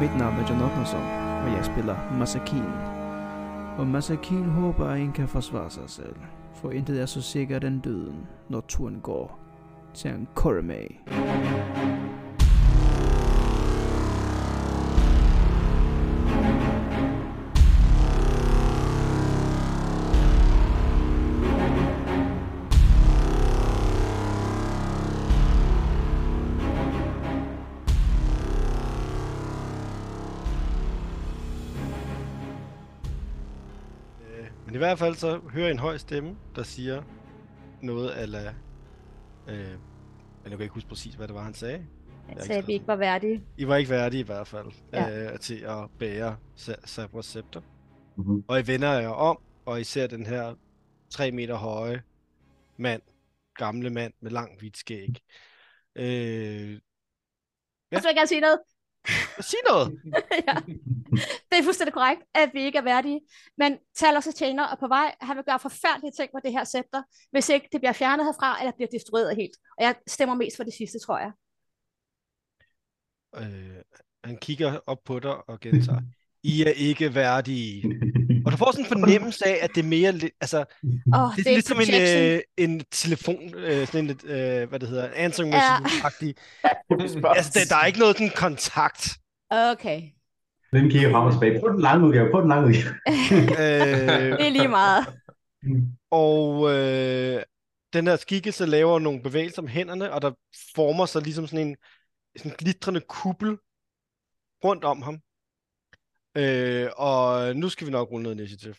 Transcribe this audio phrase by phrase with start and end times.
[0.00, 1.02] Mit navn er John Otmarsson,
[1.44, 2.64] og jeg spiller Masakin.
[3.78, 6.16] Og Masakin håber, at en kan forsvare sig selv.
[6.54, 9.38] For intet er så sikkert end døden, når turen går
[9.94, 10.86] til en Koremay.
[34.90, 37.02] Hvert fald så hører jeg en høj stemme, der siger
[37.82, 38.54] noget ala...
[39.48, 39.70] Øh,
[40.44, 41.86] jeg kan ikke huske præcis, hvad det var, han sagde.
[42.28, 43.44] Jeg ikke sagde, at vi ikke var værdige.
[43.58, 45.32] I var ikke værdige i hvert fald Ja.
[45.32, 47.60] øh, til at bære Sa- Sabras scepter.
[48.16, 48.44] Mhm.
[48.48, 50.54] Og I vender jer om, og I ser den her
[51.10, 52.02] 3 meter høje
[52.78, 53.02] mand,
[53.54, 55.08] gamle mand med lang hvidt skæg.
[55.96, 56.80] Øh,
[57.92, 57.96] Ja.
[57.96, 58.58] Jeg vil gerne sige noget.
[59.40, 60.00] Sig noget!
[60.48, 60.54] ja.
[61.50, 63.20] Det er fuldstændig korrekt, at vi ikke er værdige.
[63.58, 65.14] Men Talos tjener er på vej.
[65.20, 68.58] Han vil gøre forfærdelige ting med det her scepter, hvis ikke det bliver fjernet herfra,
[68.60, 69.56] eller bliver destrueret helt.
[69.78, 71.32] Og jeg stemmer mest for det sidste, tror jeg.
[73.36, 73.82] Øh,
[74.24, 76.00] han kigger op på dig og gentager.
[76.42, 77.84] I er ikke værdige.
[78.46, 80.58] Og du får sådan en fornemmelse af, at det er mere altså,
[81.14, 84.68] Åh, det, det, er lidt som en, øh, en telefon, øh, sådan en lidt, øh,
[84.68, 85.78] hvad det hedder, en answering Ja.
[85.78, 86.34] machine-agtig.
[87.36, 89.18] Altså, der, der er ikke noget sådan kontakt.
[89.50, 90.02] Okay.
[90.72, 91.60] Den kigger frem og tilbage.
[91.60, 92.94] På den lange udgave, på den lange udgave.
[93.50, 95.06] Øh, Det er lige meget.
[96.10, 97.42] og øh,
[97.92, 100.30] den her skikkelse laver nogle bevægelser med hænderne, og der
[100.74, 101.76] former sig ligesom sådan en
[102.36, 103.56] sådan en glitrende kuppel
[104.64, 105.18] rundt om ham.
[106.36, 108.74] Øh, og nu skal vi nok rulle noget initiativ.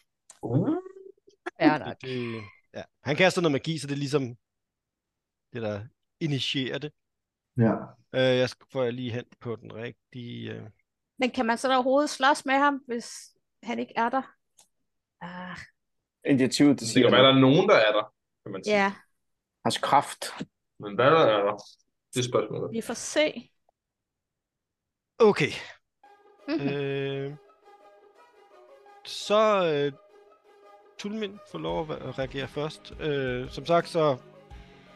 [1.59, 2.01] Ja, nok.
[2.01, 2.41] Det,
[2.73, 2.83] ja.
[3.03, 4.23] Han kaster noget magi, så det er ligesom
[5.53, 5.85] det, der
[6.19, 6.91] initierer det.
[7.57, 7.73] Ja.
[8.15, 10.51] Øh, jeg skal, får jeg lige hen på den rigtige...
[10.51, 10.69] Øh.
[11.19, 14.21] Men kan man så da overhovedet slås med ham, hvis han ikke er der?
[15.21, 15.57] Ah,
[16.25, 18.75] Initiativet, det Det siger kan være, der er nogen, der er der, kan man sige.
[18.75, 18.93] ja,
[19.65, 20.25] Hans kraft.
[20.79, 21.55] Men hvad der er der?
[22.13, 22.71] Det er spørgsmålet.
[22.71, 23.51] vi får se.
[25.19, 25.51] Okay.
[26.47, 26.67] Mhm.
[26.67, 27.35] Øh,
[29.11, 29.91] så øh,
[30.97, 32.93] Tulmin får lov at reagere først.
[32.99, 34.17] Øh, som sagt, så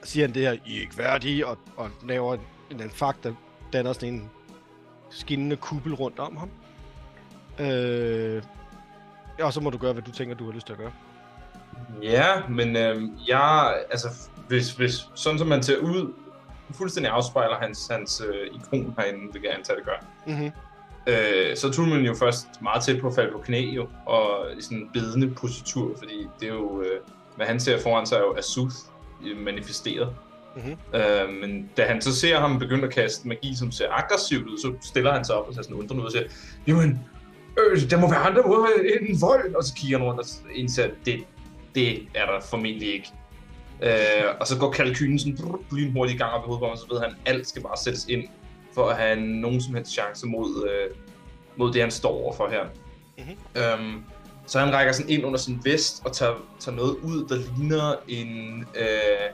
[0.03, 3.23] siger han det her, I er ikke værdige, og, og laver en, en anden fakt,
[3.23, 3.33] der
[3.73, 4.29] danner sådan en
[5.09, 6.49] skinnende kuppel rundt om ham.
[7.59, 8.43] Øh,
[9.39, 10.93] og så må du gøre, hvad du tænker, du har lyst til at gøre.
[12.01, 14.07] Ja, men øh, jeg, altså,
[14.47, 16.13] hvis, hvis sådan som man ser ud,
[16.71, 20.05] fuldstændig afspejler hans, hans øh, ikon herinde, det kan jeg antage, det gør.
[20.27, 20.51] Mm-hmm.
[21.07, 24.45] Øh, så tog man jo først meget tæt på at falde på knæ jo, og
[24.57, 26.99] i sådan en bedende positur, fordi det er jo, øh,
[27.35, 28.75] hvad han ser foran sig er jo Asuth
[29.25, 30.09] øh, manifesteret.
[30.55, 30.99] Mhm.
[30.99, 34.57] Øh, men da han så ser ham begynde at kaste magi, som ser aggressivt ud,
[34.57, 36.25] så stiller han sig op og ser sådan undrende ud og siger,
[36.67, 36.99] jamen,
[37.59, 38.67] øh, der må være andre måder
[38.99, 41.23] end vold, og så kigger han rundt og indser, at det,
[41.75, 43.07] det er der formentlig ikke.
[43.83, 43.91] Øh,
[44.39, 46.77] og så går kalkylen sådan brrr, lynhurtigt i gang op i hovedet på ham, og
[46.77, 48.23] så ved han, at alt skal bare sættes ind
[48.75, 50.95] for at have nogen som helst chance mod, øh,
[51.55, 52.63] mod det, han står overfor her.
[53.17, 53.37] Mhm.
[53.55, 54.03] Øhm,
[54.45, 57.95] så han rækker sådan ind under sin vest og tager, tager noget ud, der ligner
[58.07, 59.29] en, øh,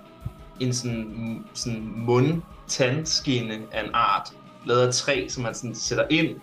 [0.60, 4.34] en sådan, sådan mund-tandskinne af en art,
[4.66, 6.36] lavet af træ, som han sådan sætter ind.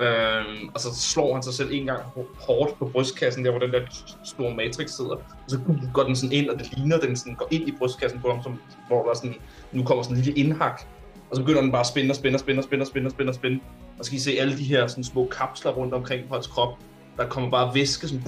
[0.00, 2.02] Øhm, og så slår han sig selv en gang
[2.40, 3.80] hårdt på brystkassen, der hvor den der
[4.24, 5.10] store matrix sidder.
[5.10, 5.60] Og så
[5.94, 8.42] går den sådan ind, og det ligner, den sådan går ind i brystkassen på ham,
[8.42, 9.34] som, hvor der er sådan,
[9.72, 10.82] nu kommer sådan en lille indhak.
[11.30, 13.06] Og så begynder den bare at spænde og spænde og spænde og spænde og spænde
[13.06, 13.60] og spænde og spænde.
[13.98, 16.46] Og så kan I se alle de her sådan små kapsler rundt omkring på hans
[16.46, 16.78] krop.
[17.16, 18.22] Der kommer bare væske, som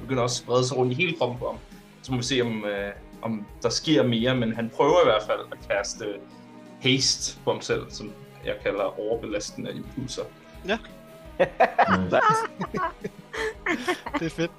[0.00, 1.58] begynder også at sprede sig rundt i hele kroppen på ham.
[2.02, 5.22] Så må vi se, om, øh, om der sker mere, men han prøver i hvert
[5.26, 6.14] fald at kaste øh,
[6.80, 8.12] haste på ham selv, som
[8.44, 10.22] jeg kalder overbelastende impulser.
[14.18, 14.50] Det er fedt.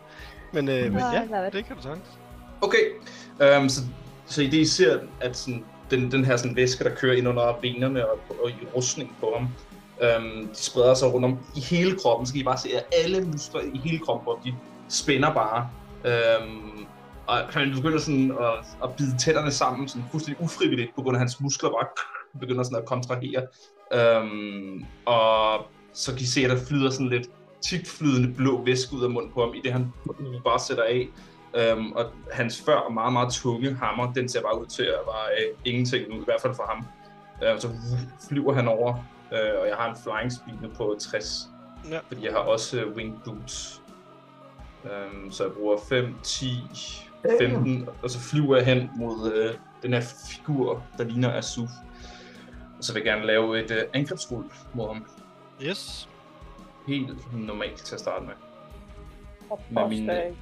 [0.53, 2.07] Men, øh, men ja, er det kan du sagtens.
[2.61, 2.91] Okay,
[3.59, 3.81] um, så,
[4.25, 7.27] så i det I ser, at sådan, den, den her sådan, væske, der kører ind
[7.27, 9.47] under benene og, og i rustning på ham,
[10.01, 12.25] Øhm, de spreder sig rundt om i hele kroppen.
[12.25, 14.57] Så kan I bare se, at alle muskler i hele kroppen, de
[14.89, 15.69] spænder bare.
[16.05, 16.85] Øhm,
[17.27, 21.19] og han begynder sådan at, at bide tænderne sammen, sådan fuldstændig ufrivilligt, på grund af
[21.19, 21.87] hans muskler bare
[22.39, 23.47] begynder sådan at kontrahere.
[23.93, 27.29] Øhm, og så kan I se, at der flyder sådan lidt
[27.61, 29.93] tyktflydende blå væske ud af munden på ham, i det han
[30.45, 31.07] bare sætter af.
[31.73, 35.41] Um, og hans før meget, meget tunge hammer, den ser bare ud til at være
[35.41, 36.85] øh, ingenting nu, i hvert fald for ham.
[37.41, 37.69] Uh, så
[38.29, 38.93] flyver han over,
[39.31, 41.49] uh, og jeg har en flying speed nu på 60,
[41.89, 41.99] Ja.
[42.07, 43.81] fordi jeg har også uh, wing boots.
[44.83, 46.47] Um, så jeg bruger 5, 10,
[47.39, 49.15] 15, og så flyver jeg hen mod
[49.49, 51.69] uh, den her figur, der ligner Asuf.
[51.69, 51.69] Og
[52.77, 55.05] Og så vil jeg gerne lave et uh, angrebsskuld mod ham.
[55.61, 56.09] Yes.
[56.87, 58.33] Helt normalt til at starte med.
[59.69, 60.35] Med min påslag.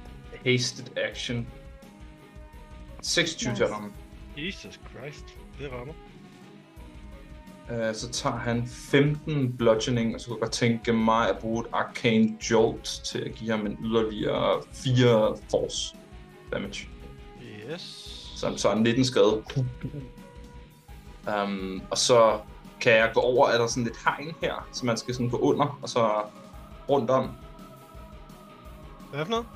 [0.44, 1.46] Hasted action.
[3.02, 3.64] 26 Nice.
[3.64, 3.92] til ham.
[4.36, 5.24] Jesus Christ.
[5.58, 5.94] Det rammer.
[7.70, 11.60] Uh, så tager han 15 bludgeoning, og så kunne jeg godt tænke mig at bruge
[11.60, 15.96] et arcane jolt til at give ham en yderligere 4 force
[16.52, 16.88] damage.
[17.72, 17.80] Yes.
[18.36, 19.42] Så han tager 19 skade.
[21.44, 22.40] Um, og så
[22.80, 25.36] kan jeg gå over, er der sådan lidt hegn her, så man skal sådan gå
[25.38, 26.22] under, og så
[26.88, 27.30] rundt om.
[29.12, 29.46] Hvad for noget?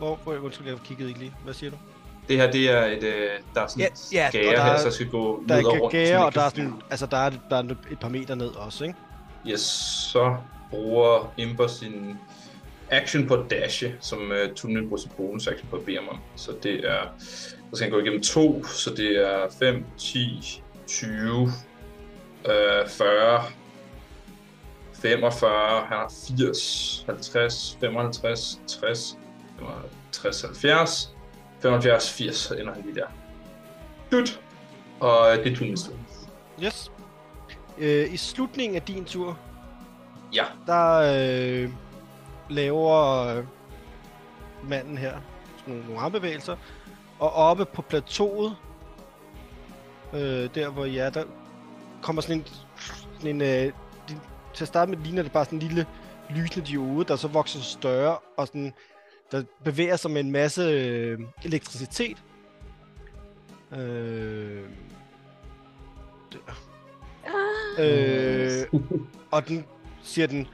[0.00, 1.34] Hvor, hvor, undskyld, jeg kiggede ikke lige.
[1.44, 1.76] Hvad siger du?
[2.28, 3.80] Det her, det er et, øh, der er sådan
[4.12, 5.92] Ja, ja, gære der her, er- så skal gå Der og er rundt.
[5.92, 8.84] gære, og der er, sådan, altså, der, er, der er et par meter ned også,
[8.84, 8.96] ikke?
[9.48, 9.60] Yes,
[10.12, 10.36] så
[10.70, 12.16] bruger Imber sin
[12.90, 16.18] action på dashe, som uh, Tunnel bruger sin bonus action på om.
[16.36, 17.46] Så det er, så
[17.76, 21.52] skal han gå igennem to, så det er 5, 10, 20,
[22.44, 23.42] øh, 40,
[24.92, 29.16] 45, han har 80, 50, 55, 60,
[29.60, 31.14] 65, 70,
[31.60, 33.06] 75, 80, så ender han lige der.
[34.12, 34.40] Dut.
[35.00, 35.94] Og øh, det er Tunnels tur.
[36.64, 36.92] Yes.
[37.78, 39.38] Øh, I slutningen af din tur,
[40.34, 40.44] Ja.
[40.66, 40.96] der
[41.64, 41.70] øh,
[42.50, 43.44] laver øh,
[44.64, 45.20] manden her
[45.58, 46.56] sådan nogle, nogle armbevægelser.
[47.18, 48.56] Og oppe på plateauet,
[50.12, 51.24] øh, der hvor I er, der
[52.02, 52.46] kommer sådan en,
[53.18, 53.72] sådan en øh,
[54.54, 55.86] til at starte med ligner det bare sådan en lille
[56.30, 58.72] lysende diode, der så vokser større, og sådan,
[59.32, 62.16] der bevæger sig med en masse øh, elektricitet.
[63.72, 64.62] Øh,
[66.32, 66.38] der.
[67.78, 68.80] Øh,
[69.30, 69.64] og den
[70.02, 70.48] siger den,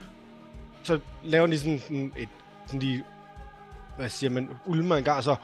[0.83, 2.29] så laver den sådan en- et,
[2.67, 3.05] sådan lige,
[3.97, 5.37] hvad siger man, ulmer en gang, og så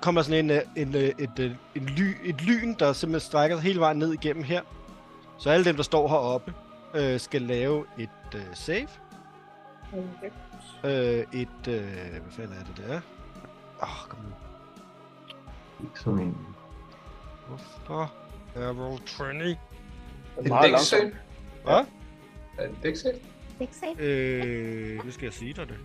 [0.00, 3.56] kommer sådan en, øh, en, øh, et, et, en ly, et lyn, der simpelthen strækker
[3.56, 4.62] sig hele vejen ned igennem her.
[5.38, 6.54] Så alle dem, der står heroppe,
[6.94, 8.88] øh, skal lave et øh, save.
[10.84, 11.82] Øh, et, øh,
[12.22, 13.00] hvad fanden er det der?
[13.82, 14.32] Åh, oh, kom nu.
[15.86, 16.36] Ikke som en...
[17.48, 18.12] Hvorfor?
[18.56, 19.28] Arrow 20.
[19.28, 19.58] Det
[20.36, 21.14] er En langsomt.
[21.64, 21.84] Hvad?
[22.58, 22.84] Er det?
[23.60, 24.02] Ikke safe.
[24.02, 25.78] Øh, nu skal jeg sige dig det.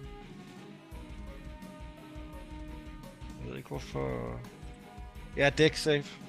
[3.39, 4.39] Jeg ved ikke hvorfor...
[5.37, 6.28] Ja, deck safe.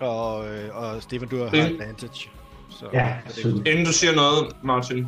[0.00, 1.54] Og, øh, og Stefan, du har Mm.
[1.58, 2.30] advantage.
[2.70, 3.68] Så, Ja, så det, sødt.
[3.68, 5.06] Inden du siger noget, Martin,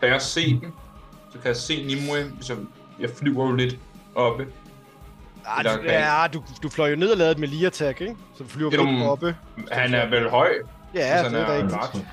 [0.00, 0.72] kan jeg se den?
[1.32, 2.56] Så kan jeg se Nimue, hvis jeg,
[3.00, 3.78] jeg flyver jo lidt
[4.14, 4.46] oppe.
[5.46, 8.16] ah, du, ja, du, du fløj jo ned og lavede et melee attack, ikke?
[8.36, 9.36] Så du flyver Jo, lidt oppe.
[9.72, 10.48] Han er vel høj?
[10.94, 12.06] Ja, hvis han det er er- rigtigt.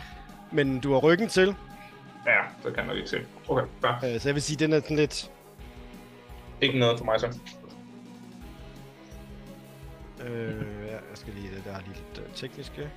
[0.52, 1.56] Men du har ryggen til,
[2.28, 3.18] Ja, så kan jeg nok ikke se.
[3.48, 4.14] Okay, fair.
[4.14, 5.30] øh, så jeg vil sige, den er sådan lidt...
[6.62, 7.28] Ikke noget for mig så.
[10.26, 11.50] Øh, ja, jeg skal lige...
[11.66, 12.90] Der er lige lidt øh, tekniske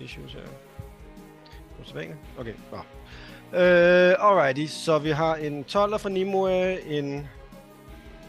[0.00, 0.40] issues her.
[1.82, 2.18] Usædvanligt.
[2.38, 2.84] Okay, bare.
[3.52, 7.28] Øh, alrighty, så vi har en 12'er fra Nimue, en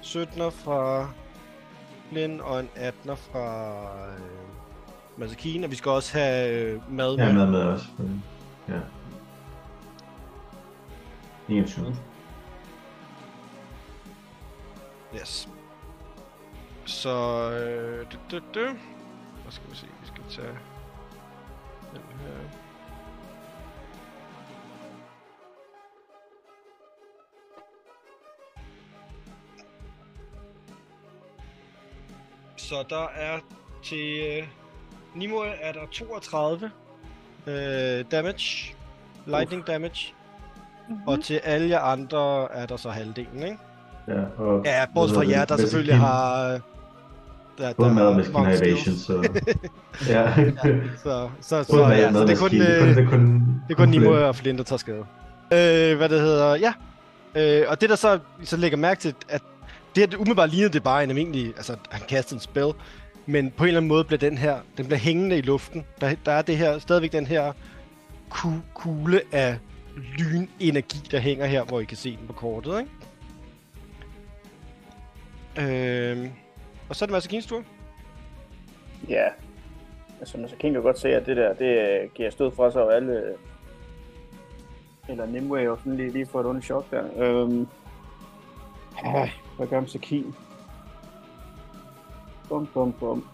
[0.04, 1.10] 17'er fra
[2.10, 3.84] Flynn og en 18'er fra
[4.14, 4.20] øh,
[5.18, 7.46] Masakine, og vi skal også have øh, mad Jeg er med.
[7.46, 7.86] med med også.
[8.70, 8.80] Ja.
[11.50, 11.96] 21.
[15.16, 15.50] Yes.
[16.90, 17.10] Så,
[17.52, 18.66] øh, du, du, du.
[19.44, 19.86] Hvad skal vi se?
[20.02, 20.58] Vi skal tage
[21.94, 22.50] den her.
[32.58, 33.40] Så der er
[33.84, 34.48] til øh,
[35.16, 36.72] Nimue er der 32
[37.48, 38.76] øh, damage,
[39.26, 40.14] lightning damage,
[40.90, 41.08] Mm-hmm.
[41.08, 43.58] og til alle jer andre er der så halvdelen, ikke?
[44.08, 45.60] Ja, og Ja, bortset fra jer, der det?
[45.60, 46.60] selvfølgelig har...
[47.60, 48.88] øh, Der, Både mad og har maskin mange har skills.
[48.88, 49.30] evasion, så...
[50.14, 50.34] ja.
[51.04, 52.60] Så, så, så, mad ja, så det er kun, maskin.
[52.60, 54.78] Det er øh, kun, det er kun, det er kun Nimue og Flint, der tager
[54.78, 55.06] skade.
[55.54, 56.74] Øh, hvad det hedder, ja.
[57.36, 59.42] Øh, og det der så, så lægger mærke til, at
[59.96, 62.72] det her umiddelbart lignede det bare en almindelig, altså han kaster en spell,
[63.26, 65.86] men på en eller anden måde bliver den her, den bliver hængende i luften.
[66.02, 67.52] Der, der er det her, stadigvæk den her
[68.30, 69.58] ku, kugle af
[70.18, 72.92] lynenergi, der hænger her, hvor I kan se den på kortet, ikke?
[75.58, 76.28] Øh,
[76.90, 77.64] og så er det Masakins tur.
[79.10, 79.28] Ja.
[80.20, 81.66] Altså, man så kan jo godt se, at det der, det
[82.04, 83.14] øh, giver stød fra sig, og alle...
[83.14, 83.36] øh,
[85.10, 87.04] Eller Nimue jo sådan lige, lige får et ondt chok der.
[87.18, 87.68] Øhm,
[89.06, 90.36] ej, hvad gør Sakin?
[92.50, 93.26] Bum, bum, bum.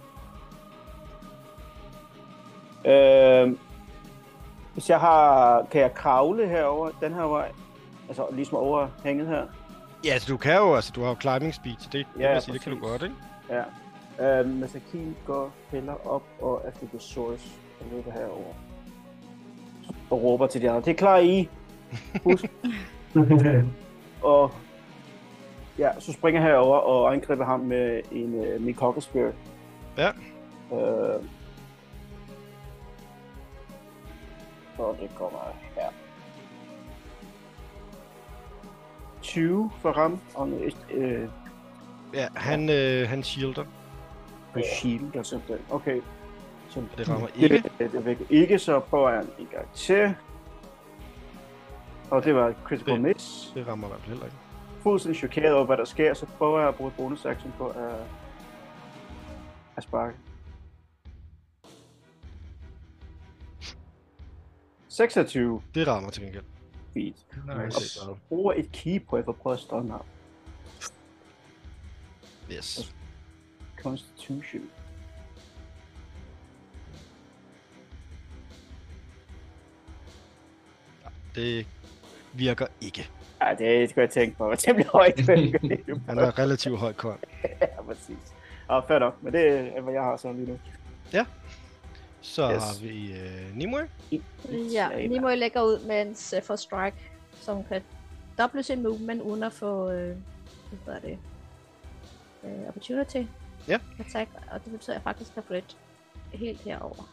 [2.85, 3.59] Øhm,
[4.73, 5.63] Hvis jeg har...
[5.71, 7.51] Kan jeg kravle herover den her vej?
[8.07, 9.45] Altså ligesom over hænget her?
[10.05, 12.31] Ja, altså du kan jo, altså du har jo climbing speed, så det, det, Ja,
[12.33, 13.15] ja, sige, det kan du godt, ikke?
[13.49, 13.63] Ja.
[14.19, 17.49] Uh, Masakin går heller op og efter the source
[17.79, 18.53] og løber herover.
[20.09, 20.81] Og råber til de andre.
[20.81, 21.49] Det er klar I.
[22.23, 22.45] Husk.
[24.23, 24.51] og
[25.79, 29.31] ja, så springer jeg herover og angriber ham med en uh, Mikoko Spear.
[29.97, 30.09] Ja.
[30.71, 31.23] Uh,
[34.77, 35.39] og det kommer
[35.75, 35.89] her.
[39.21, 40.49] 20 for ham, og
[40.93, 41.29] øh,
[42.15, 43.63] Ja, han, øh, han shielder,
[44.53, 46.01] på shield og sådan Okay.
[46.69, 47.63] Så og det rammer ikke.
[47.79, 50.15] Det, det væk ikke, så prøver jeg en gang til.
[52.11, 53.51] Og det var et critical Det- miss.
[53.55, 54.37] Det rammer i hvert fald heller ikke.
[54.83, 57.93] Fuldstændig chokeret over, hvad der sker, så prøver jeg at bruge bonus action på at,
[59.77, 60.17] at sparke.
[64.89, 66.43] 26 Det rammer til gengæld.
[66.93, 67.25] feet.
[67.65, 68.01] Nice.
[68.09, 68.19] Okay.
[68.29, 70.01] Bruger et key point for at prøve at stående ham.
[72.51, 72.93] Yes.
[73.77, 74.69] Constitution.
[81.35, 81.65] Det
[82.33, 83.09] virker ikke.
[83.41, 84.49] Ja, det skulle jeg tænke på.
[84.51, 85.19] Det temmelig højt.
[86.07, 87.17] Han er relativt høj kon.
[87.61, 88.17] ja, præcis.
[88.67, 89.47] Og fair nok, men det
[89.77, 90.59] er, hvad jeg har så lige nu.
[92.21, 92.63] Så Yes.
[92.63, 93.87] har vi øh, Nimue.
[94.73, 96.97] Ja, Nimoy lægger ud med en Zephyr Strike,
[97.41, 97.81] som kan
[98.37, 100.15] doble sin movement uden at få, øh,
[100.83, 101.17] hvad hedder det,
[102.45, 103.23] øh, opportunity
[103.67, 103.79] Ja.
[103.99, 105.75] attack, og det betyder, at jeg faktisk kan flytte
[106.33, 107.09] helt herover.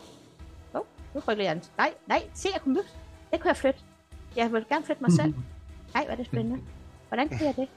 [0.75, 1.65] Åh, oh, nu frygter jeg den.
[1.79, 2.91] Nej, nej, se, jeg kunne flytte.
[3.31, 3.81] Det kunne jeg flytte.
[4.37, 5.35] Jeg vil gerne flytte mig selv.
[5.95, 6.61] Nej, hvor er det spændende.
[7.09, 7.69] Hvordan kan jeg det?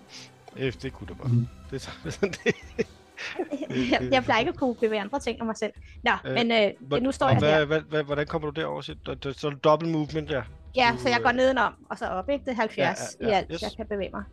[0.58, 1.28] Øh, det kunne du bare.
[1.28, 1.48] Mhm.
[1.72, 2.56] Det er sådan det.
[3.92, 5.74] jeg, jeg plejer ikke at kunne bevæge andre ting om mig selv.
[6.04, 6.52] Nå, Øh, men
[6.92, 7.66] øh, nu står jeg hvad, her.
[7.66, 8.82] Hvad, hvad, hvordan kommer du derover?
[8.82, 10.42] Så, er det double movement, ja.
[10.76, 12.46] Ja, Du, så jeg går øh, nedenom, og så op, ikke?
[12.46, 13.62] Det er 70 Ja, ja, ja, i alt, yes.
[13.62, 14.24] jeg kan bevæge mig.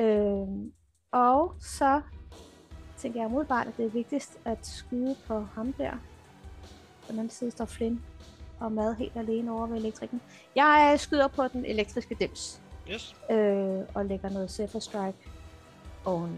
[0.00, 0.72] Øhm,
[1.12, 2.00] og så
[3.04, 5.90] tænker jeg umiddelbart, at det er vigtigst at skyde på ham der.
[7.00, 8.00] På den anden side står Flynn
[8.60, 10.20] og Mad helt alene over ved elektrikken.
[10.56, 13.16] Jeg skyder på den elektriske dims, Yes.
[13.30, 15.18] øh, og lægger noget Zephyr Strike
[16.04, 16.36] oveni.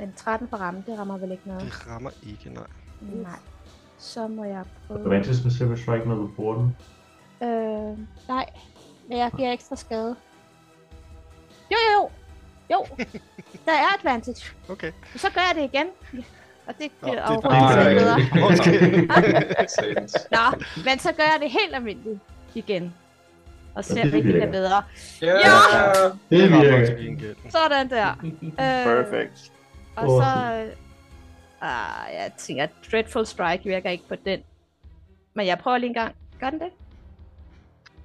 [0.00, 1.62] En 13 for ramme, det rammer vel ikke noget?
[1.62, 2.66] Det rammer ikke, nej.
[3.00, 3.38] Nej.
[3.98, 5.00] Så må jeg prøve...
[5.00, 6.76] Advantage med Silver Strike, når du bruger den.
[7.42, 8.46] Øh, nej,
[9.08, 10.16] men jeg giver ekstra skade.
[11.70, 12.10] Jo, jo, jo.
[12.72, 12.86] Jo,
[13.66, 14.52] der er advantage.
[14.68, 14.92] Okay.
[15.16, 15.86] Så gør jeg det igen.
[16.66, 18.18] Og det Nå, bliver det- overhovedet ikke bedre.
[20.30, 22.20] Nå, men så gør jeg det helt almindeligt
[22.54, 22.94] igen.
[23.74, 24.82] Og ser, det hvilket er bedre.
[25.22, 25.36] Ja!
[26.30, 27.34] Det virker.
[27.50, 28.14] Sådan der.
[28.42, 29.52] Øh, Perfect.
[29.96, 30.54] Og så...
[30.66, 30.72] øh,
[31.60, 34.40] Ah, jeg tænker, at Dreadful Strike virker ikke på den.
[35.34, 36.14] Men jeg prøver lige en gang.
[36.40, 36.68] Gør den det?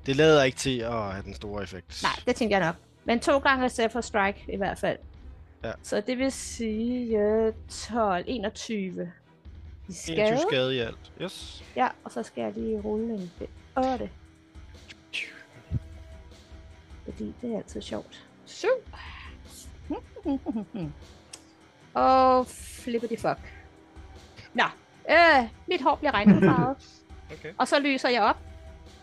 [0.05, 2.03] Det lader ikke til at have den store effekt.
[2.03, 2.75] Nej, det tænker jeg nok.
[3.05, 4.97] Men to gange Zephyr Strike i hvert fald.
[5.63, 5.71] Ja.
[5.83, 9.11] Så det vil sige øh, 12, 21
[9.89, 10.17] i skade.
[10.17, 11.11] 21 skade i alt.
[11.21, 11.63] Yes.
[11.75, 13.31] Ja, og så skal jeg lige rulle en
[13.77, 14.09] 8.
[17.03, 18.25] Fordi det er altid sjovt.
[18.45, 18.67] 7.
[21.93, 23.53] og flippity fuck.
[24.53, 24.63] Nå,
[25.09, 26.77] øh, mit hår bliver regnbuefarvet.
[27.39, 27.53] Okay.
[27.57, 28.37] og så lyser jeg op.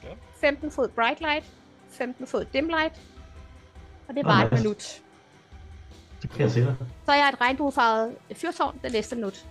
[0.03, 0.09] Ja.
[0.41, 1.45] 15 fod bright light,
[1.89, 3.01] 15 fod dim light.
[4.11, 4.63] Og det er Nå, bare et nice.
[4.63, 5.03] minut.
[6.23, 6.77] Det kan jeg se dig.
[7.05, 9.47] Så er jeg et regnbuefarvet fyrtårn det næste minut.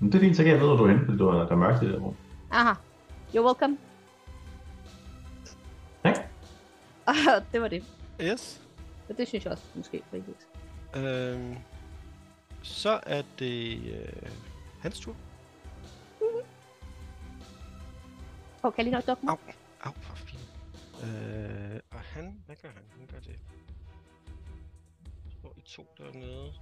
[0.00, 1.32] Men det er fint, så kan jeg vide, hvor du er henne, fordi du er,
[1.34, 2.16] der er mørkt i det rum.
[2.50, 2.72] Aha.
[3.34, 3.78] You're welcome.
[6.04, 6.16] Tak.
[7.06, 7.14] Og
[7.52, 7.84] det var det.
[8.20, 8.60] Yes.
[9.06, 10.46] Så det synes jeg også måske er frivilligt.
[10.96, 11.56] Øhm,
[12.62, 14.30] så er det øh,
[14.80, 15.14] hans tur.
[18.62, 19.32] Kan jeg lige at dukke mig?
[19.32, 19.38] Au.
[19.84, 19.92] Au,
[22.64, 22.84] gør han?
[22.98, 23.38] Han gør det.
[25.30, 26.52] Så går I to dernede.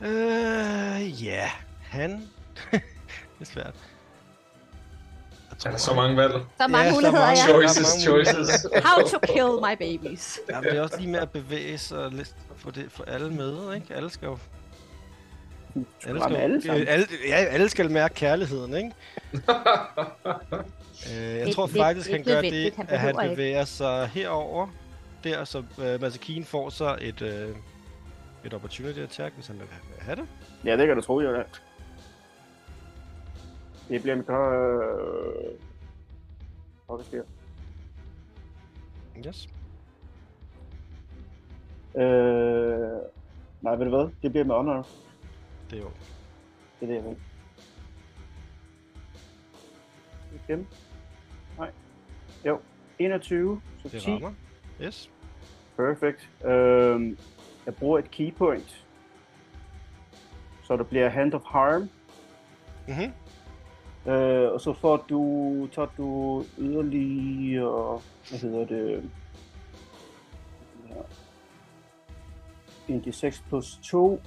[0.00, 1.36] Øh, uh, ja.
[1.36, 1.50] Yeah.
[1.80, 2.39] Han.
[2.72, 2.80] det
[3.40, 3.74] er svært.
[5.50, 6.32] Jeg tror, Er der så mange valg?
[6.60, 7.46] Så mange Ja, muligheder, mange ja.
[7.46, 8.66] Choices, choices.
[8.84, 10.38] How to kill my babies.
[10.50, 12.12] Jamen, det er også lige med at bevæge sig og
[12.56, 13.94] få det for alle med, ikke?
[13.94, 14.38] Alle skal jo...
[16.06, 16.88] Alle ramme alle sammen.
[16.88, 18.90] alle, ja, alle skal mærke kærligheden, ikke?
[21.10, 22.72] øh, jeg Det- tror det- faktisk, det er han gør det.
[22.76, 23.34] Han at han behøver ikke.
[23.36, 24.66] bevæger sig herover.
[25.24, 27.48] Der, så øh, Masakin får så et, øh,
[28.44, 30.24] et opportunity attack, hvis han vil ha- have det.
[30.64, 31.44] Ja, det kan du tro, jeg
[33.90, 34.24] Det bliver en.
[36.86, 37.22] Hvad sker?
[39.26, 39.48] Yes.
[41.96, 42.02] Øh...
[43.62, 44.10] Nej, ved du hvad?
[44.22, 44.86] Det bliver med honor.
[45.70, 45.90] Det er jo.
[46.80, 47.16] Det er det, jeg vil.
[50.48, 50.68] Igen.
[51.58, 51.70] Nej.
[52.46, 52.60] Jo.
[52.98, 54.10] 21, så Det 10.
[54.10, 54.32] rammer.
[54.82, 55.10] Yes.
[55.76, 56.30] Perfect.
[56.44, 57.18] Øhm,
[57.66, 58.86] jeg bruger et key point.
[60.62, 61.88] Så der bliver Hand of Harm.
[62.88, 63.12] Mhm.
[64.06, 69.10] Øh, og så får du, tager du yderligere, hvad hedder det,
[70.88, 70.94] ja.
[72.94, 74.20] en D6 plus 2.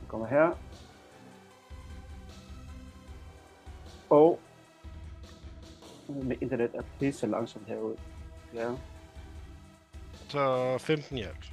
[0.00, 0.50] Den kommer her.
[4.10, 4.40] Og
[6.08, 7.96] med internet er pisse langsomt herude.
[8.54, 8.70] Ja.
[10.28, 11.52] Så 15 i alt.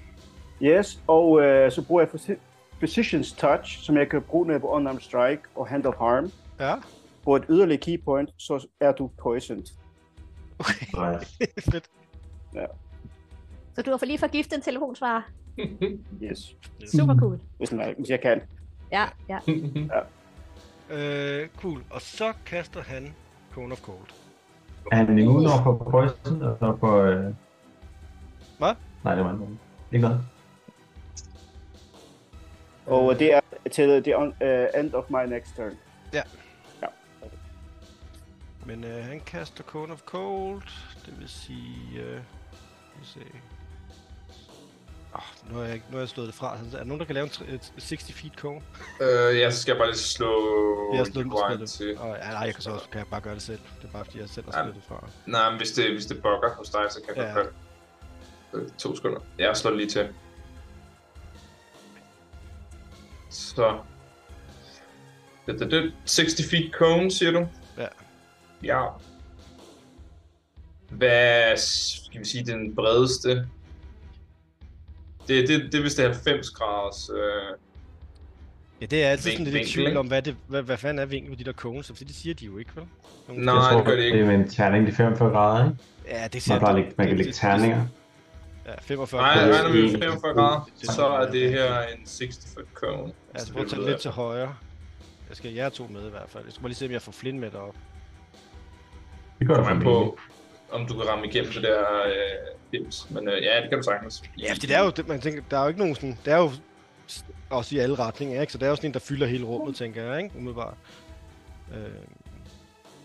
[0.62, 2.40] Yes, og øh, så bruger jeg Preci-
[2.84, 6.32] Precision's Touch, som jeg kan bruge, når jeg bruger Unarmed Strike og Hand of Harm.
[6.60, 6.76] Ja.
[7.24, 9.66] På et yderligere key point, så er du poisoned.
[10.60, 10.86] Okay.
[11.72, 11.90] Fedt.
[13.76, 15.22] Så du har for lige forgiftet en telefonsvarer.
[16.24, 16.56] Yes.
[16.92, 17.40] Super cool.
[17.58, 18.42] Hvis, den, hvis jeg kan.
[18.92, 19.40] Ja, ja.
[20.90, 21.84] Øh, cool.
[21.90, 23.14] Og så kaster han
[23.54, 24.08] Cone of Cold.
[24.92, 27.02] Er han immun over for poison og for...
[27.02, 27.24] Øh...
[28.58, 28.74] Hvad?
[29.04, 29.46] Nej, det var ikke
[29.92, 30.26] Ikke noget.
[32.86, 33.40] Og det er
[33.72, 35.78] til the on, uh, end of my next turn.
[38.66, 40.62] Men øh, han kaster Cone of Cold.
[41.06, 42.02] Det vil sige...
[42.02, 42.16] Øh,
[43.00, 43.20] vi se.
[45.14, 45.22] Oh,
[45.52, 46.56] nu, har jeg, ikke- nu har jeg slået det fra.
[46.56, 48.62] Er der nogen, der kan lave en tre- et 60 feet cone?
[49.02, 51.70] Øh, ja, så skal jeg bare lige slå Jeg slået Rewind det.
[51.70, 51.98] til.
[52.00, 53.60] Og, ja, nej, jeg kan så også kan jeg bare gøre det selv.
[53.82, 54.64] Det er bare fordi, jeg selv har Ja.
[54.66, 55.08] slået det fra.
[55.26, 57.34] Nej, men hvis det, hvis det bugger hos dig, så kan jeg Ja.
[57.34, 57.54] godt gøre
[58.54, 58.66] det.
[58.66, 59.20] Øh, to sekunder.
[59.38, 60.10] Jeg slår det lige til.
[63.32, 63.78] Så.
[65.46, 65.94] Det, det, det.
[66.06, 67.48] 60 feet cone, siger du?
[67.78, 67.88] Ja.
[68.64, 68.86] Ja.
[70.90, 73.30] Hvad skal vi sige, den bredeste?
[75.28, 77.10] Det, det, det er vist det 90 graders.
[77.10, 77.58] Øh,
[78.82, 81.00] Ja, det er altid sådan Vink- lidt i tvivl om, hvad, det, hvad, hvad fanden
[81.00, 82.84] er vinkel på de der cones, for det siger de jo ikke, vel?
[83.28, 84.18] Nogen- Nej, jeg tror, det gør det ikke.
[84.18, 85.78] Det er med en terning de 45 grader, ikke?
[86.08, 87.86] Ja, det Man, de- lægge, man kan det- lægge det- terninger.
[88.72, 90.70] Ja, 45 nej, jeg er regner med en- 45 grader.
[90.84, 93.14] Så er det her en 60 foot cone.
[93.34, 94.56] Altså, prøv at tage lidt til højre.
[95.30, 96.44] Jeg skal jer to med i hvert fald.
[96.44, 97.76] Jeg skal bare lige se, om jeg får Flynn med derop.
[99.40, 100.18] Det gør du Kommer an for på,
[100.72, 102.12] om du kan ramme igennem det der øh,
[102.72, 103.08] dims.
[103.10, 104.24] Men øh, ja, det kan du sagtens.
[104.40, 106.38] Ja, det er jo, det, man tænker, der er jo ikke nogen sådan, det er
[106.38, 106.52] jo
[107.50, 108.54] også i alle retninger, ikke?
[108.54, 110.36] Så det er jo sådan en, der fylder hele rummet, tænker jeg, ikke?
[110.38, 110.74] Umiddelbart.
[111.74, 111.78] Øh,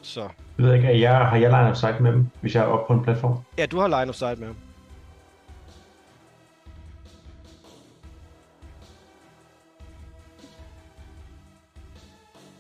[0.03, 0.21] så.
[0.59, 2.67] Jeg ved ikke, at jeg, har jeg line of sight med dem, hvis jeg er
[2.67, 3.39] oppe på en platform?
[3.59, 4.57] Ja, du har line of sight med ham.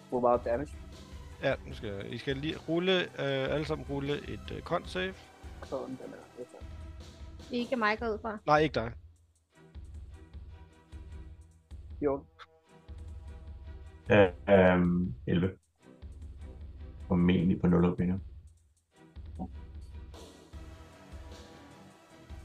[0.08, 0.72] Hvor meget damage?
[1.42, 4.86] Ja, nu skal jeg, I skal lige rulle, øh, alle sammen rulle et øh, con
[4.86, 5.14] save.
[5.64, 6.26] Sådan, den er.
[7.50, 8.38] Ikke mig går ud fra.
[8.46, 8.92] Nej, ikke dig.
[12.00, 12.24] Jo.
[14.10, 15.50] Øh, øhm, 11.
[17.08, 18.18] Formentlig på 0 opvinder.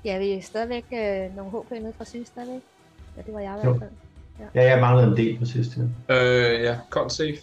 [0.05, 2.61] Ja, vi er stadigvæk øh, nogle HP nede fra sidst, vi ikke?
[3.17, 3.91] Ja, det var jeg i hvert fald.
[4.55, 5.81] Ja, jeg manglede en del på sidste.
[6.09, 7.37] Øh, ja, con safe.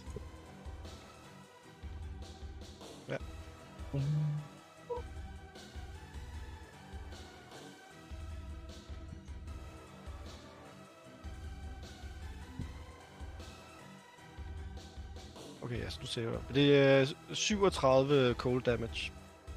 [15.62, 16.30] Okay, altså, du ser jo.
[16.54, 19.12] Det er 37 cold damage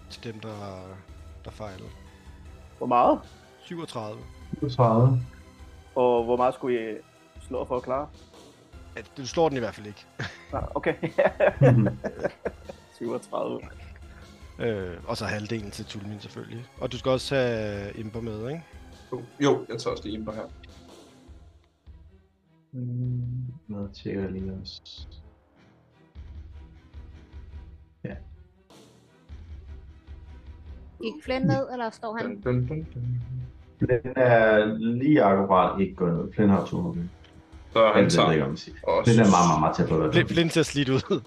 [0.10, 0.88] til dem, der,
[1.46, 1.90] der fejlede.
[2.78, 3.20] Hvor meget?
[3.64, 4.22] 37.
[4.76, 5.20] 30.
[5.96, 6.98] Og hvor meget skulle I
[7.52, 8.08] slå for at klare?
[8.96, 10.06] Ja, du slår den i hvert fald ikke.
[10.54, 10.96] Ah, okay.
[12.98, 13.60] 37.
[14.60, 16.66] Øh, og så halvdelen til Tulmin selvfølgelig.
[16.82, 18.64] Og du skal også have Imper med, ikke?
[19.40, 20.48] Jo, jeg tager også lige Imper her.
[23.68, 25.08] Noget tjekker lige også.
[31.02, 32.42] Gik Flynn ned, eller står han?
[32.42, 33.22] Dun, dun, dun, dun.
[33.80, 36.34] Den er lige akkurat ikke gået ned.
[36.34, 37.10] Flynn har 200
[37.74, 40.12] Så han Jeg ved tager ikke, om er meget, meget, meget tæt på.
[40.12, 41.22] Flint, Flint ser slidt ud.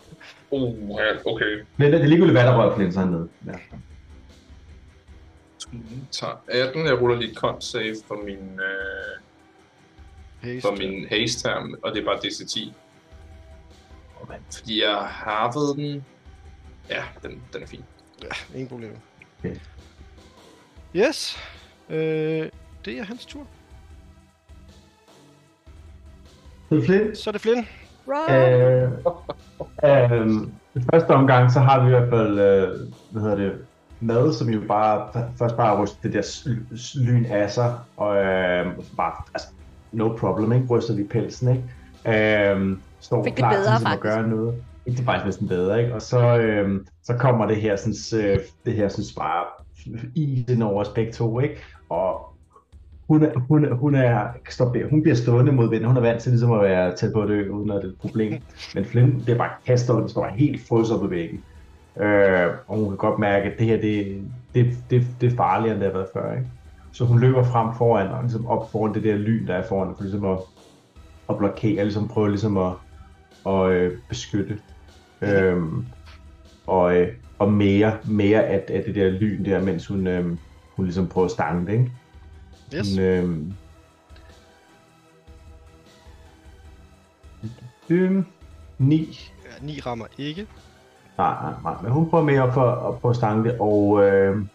[0.50, 1.64] Uh, ja, okay.
[1.76, 3.28] Men det er ligegyldigt, hvad der rører Flynn, så er han nede.
[3.46, 3.52] Ja.
[6.10, 6.86] Tager 18.
[6.86, 9.20] Jeg ruller lige con save for min, øh,
[10.42, 10.68] Haste.
[10.68, 12.72] for min haste her, og det er bare DC10.
[14.52, 16.04] Fordi jeg harvede den.
[16.90, 17.84] Ja, den, den er fin.
[18.22, 18.96] Ja, ingen problem.
[19.38, 19.56] Okay.
[20.96, 21.38] Yes.
[21.88, 22.50] Øh,
[22.84, 23.46] det er hans tur.
[26.74, 27.14] Så er det Flynn.
[27.14, 27.66] Så er det Flynn.
[28.30, 28.90] Øh,
[29.84, 30.32] øh,
[30.74, 32.68] i første omgang, så har vi i hvert fald, øh,
[33.10, 33.52] hvad hedder det,
[34.00, 35.08] mad, som jo bare,
[35.38, 36.48] først bare ryster det der
[36.94, 39.48] lyn af sig, og øh, bare, altså,
[39.92, 40.66] no problem, ikke?
[40.70, 42.50] Ryster vi pelsen, ikke?
[42.52, 44.54] Øh, står Fik det klar til bedre, ligesom, at gøre noget.
[44.86, 45.94] Ikke det er faktisk næsten bedre, ikke?
[45.94, 49.44] Og så, øh, så kommer det her, sådan, øh, det her sådan, bare
[50.14, 51.56] is ind over os begge to, ikke?
[51.88, 52.33] Og
[53.08, 55.88] hun er, hun er, hun er stop, hun bliver stående mod vinden.
[55.88, 57.88] Hun er vant til ligesom at være tæt på det, ø, uden at det er
[57.88, 58.42] et problem.
[58.74, 61.42] Men Flynn bliver bare kastet, og den står helt frosset på væggen.
[62.00, 64.22] Øh, og hun kan godt mærke, at det her, det,
[64.54, 66.32] det, det, det er farligere, end det har været før.
[66.32, 66.46] Ikke?
[66.92, 69.94] Så hun løber frem foran, og ligesom op foran det der lyn, der er foran,
[69.96, 70.38] for ligesom at,
[71.30, 72.72] at blokere, ligesom prøve ligesom at,
[73.46, 74.58] at øh, beskytte.
[75.22, 75.62] Øh,
[76.66, 80.24] og, øh, og mere, mere af, af det der lyn der, mens hun, øh,
[80.76, 81.90] hun ligesom prøver at stange det, ikke?
[82.74, 82.96] Yes.
[82.96, 83.52] Hun, øhm...
[87.90, 88.24] Øhm,
[88.78, 89.30] 9.
[89.44, 90.46] Ja, 9 rammer ikke.
[91.18, 94.46] Nej, nej, nej, men hun prøver mere op for at stange det, og øh,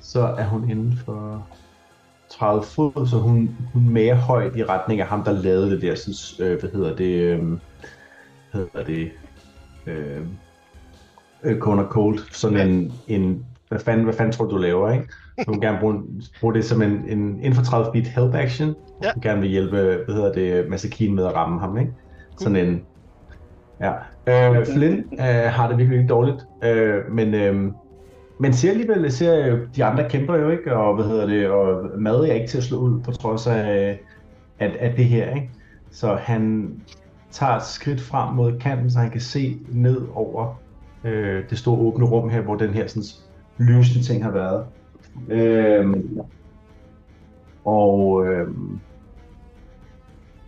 [0.00, 1.46] så er hun inden for
[2.30, 5.82] 30 fod, så hun, hun er mere højt i retning af ham, der lavede det
[5.82, 7.58] der, sådan, øh, hvad hedder det, øh,
[8.52, 9.10] hedder det,
[9.86, 10.26] øh,
[11.42, 15.04] øh, Kona Cold, sådan en, en hvad fanden, hvad fanden tror du, du laver, ikke?
[15.38, 16.02] Så hun gerne bruge,
[16.40, 19.10] bruge det som en, en inden for 30 feet help action, Ja.
[19.14, 21.92] hun gerne vil hjælpe, hvad hedder det, Masakin med at ramme ham, ikke?
[22.38, 22.82] Sådan en,
[23.80, 23.92] ja.
[24.26, 27.72] Øh, Flynn øh, har det virkelig ikke dårligt, øh, men, øh,
[28.40, 31.90] men ser alligevel, ser jo, de andre kæmper jo ikke, og hvad hedder det, og
[31.98, 33.98] mad er ikke til at slå ud, på trods af,
[34.58, 35.50] at, at det her, ikke?
[35.90, 36.72] Så han
[37.30, 40.60] tager et skridt frem mod kanten, så han kan se ned over
[41.04, 43.02] øh, det store åbne rum her, hvor den her sådan,
[43.58, 44.64] lysende ting har været.
[45.28, 46.20] Øhm,
[47.64, 48.78] og øhm,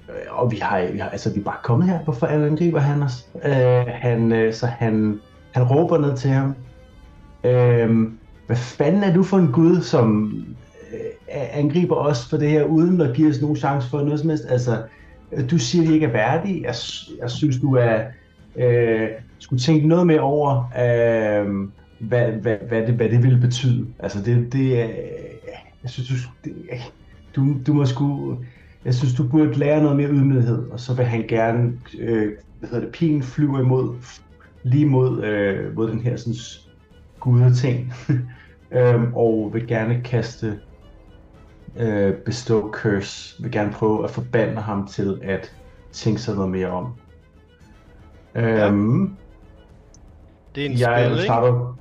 [0.08, 3.02] øh, og vi har, vi har, altså vi er bare kommet her, hvorfor angriber han
[3.02, 3.28] os?
[3.44, 5.20] Øh, han, øh, så han,
[5.52, 6.54] han råber ned til ham.
[7.44, 8.08] Øh,
[8.46, 10.32] hvad fanden er du for en gud, som
[10.92, 14.28] øh, angriber os for det her, uden at give os nogen chance for noget som
[14.28, 14.44] helst?
[14.48, 14.82] Altså,
[15.50, 16.62] du siger, at vi ikke er værdige.
[16.62, 16.74] Jeg,
[17.20, 18.00] jeg synes, du er,
[18.56, 23.94] øh, skulle tænke noget mere over, øh, hvad, hvad, hvad, det, hvad det ville betyde.
[23.98, 24.88] Altså, det, det er,
[25.82, 26.56] jeg synes, du, det,
[27.36, 28.38] du, du må sgu,
[28.84, 32.68] jeg synes, du burde lære noget mere ydmyghed, og så vil han gerne, øh, hvad
[32.68, 33.98] hedder det, pigen flyver imod,
[34.62, 36.34] lige mod, øh, mod den her sådan
[37.20, 37.92] gudeting,
[38.76, 40.60] øhm, og vil gerne kaste
[41.76, 45.56] øh, bestow curse, vil gerne prøve at forbande ham til at
[45.92, 47.00] tænke sig noget mere om.
[48.34, 49.18] Øhm,
[50.54, 51.22] Det er en jeg spil, ikke?
[51.22, 51.48] starter...
[51.48, 51.74] Jo,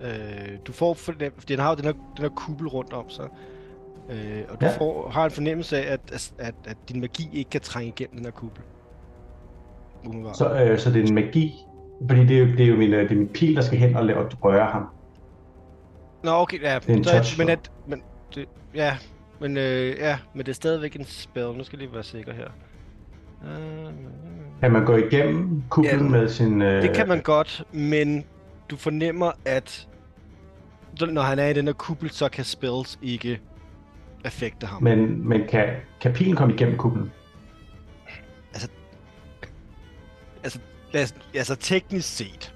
[0.00, 3.10] Øh, du får, fornem- fordi den har jo den her, den her kuppel rundt om
[3.10, 3.28] sig.
[4.10, 4.76] Øh, og du Ja.
[4.78, 8.16] får, har en fornemmelse af, at, at, at, at din magi ikke kan trænge igennem
[8.16, 8.62] den her kuppel.
[10.04, 10.36] Umiddelbart.
[10.36, 11.54] så, øh, så det er en magi,
[12.08, 13.78] fordi det er jo, det er jo min, øh, det er min pil, der skal
[13.78, 14.86] hen og, lave, og røre ham.
[16.24, 16.78] Nå, okay, ja.
[16.78, 18.02] Det er en så touch, men at, men,
[18.34, 18.96] det, ja,
[19.40, 21.52] men, øh, ja, men det er stadigvæk en spell.
[21.56, 22.48] Nu skal jeg lige være sikker her.
[23.44, 23.92] Øh,
[24.60, 26.62] Kan man gå igennem kuplen Ja, med sin...
[26.62, 28.24] Øh, det kan man godt, men
[28.70, 29.88] du fornemmer, at
[31.00, 33.40] når han er i den her kuppel, så kan spells ikke
[34.24, 34.82] affekte ham.
[34.82, 35.68] Men, men kan,
[36.00, 37.10] kan pilen komme igennem kuplen?
[40.92, 42.54] Lad os, altså teknisk set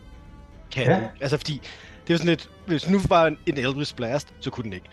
[0.72, 0.94] kan ja.
[0.94, 1.04] den.
[1.20, 1.52] Altså fordi,
[2.02, 4.72] det er jo sådan lidt, hvis nu var en, en Eldritch Blast, så kunne den
[4.72, 4.86] ikke.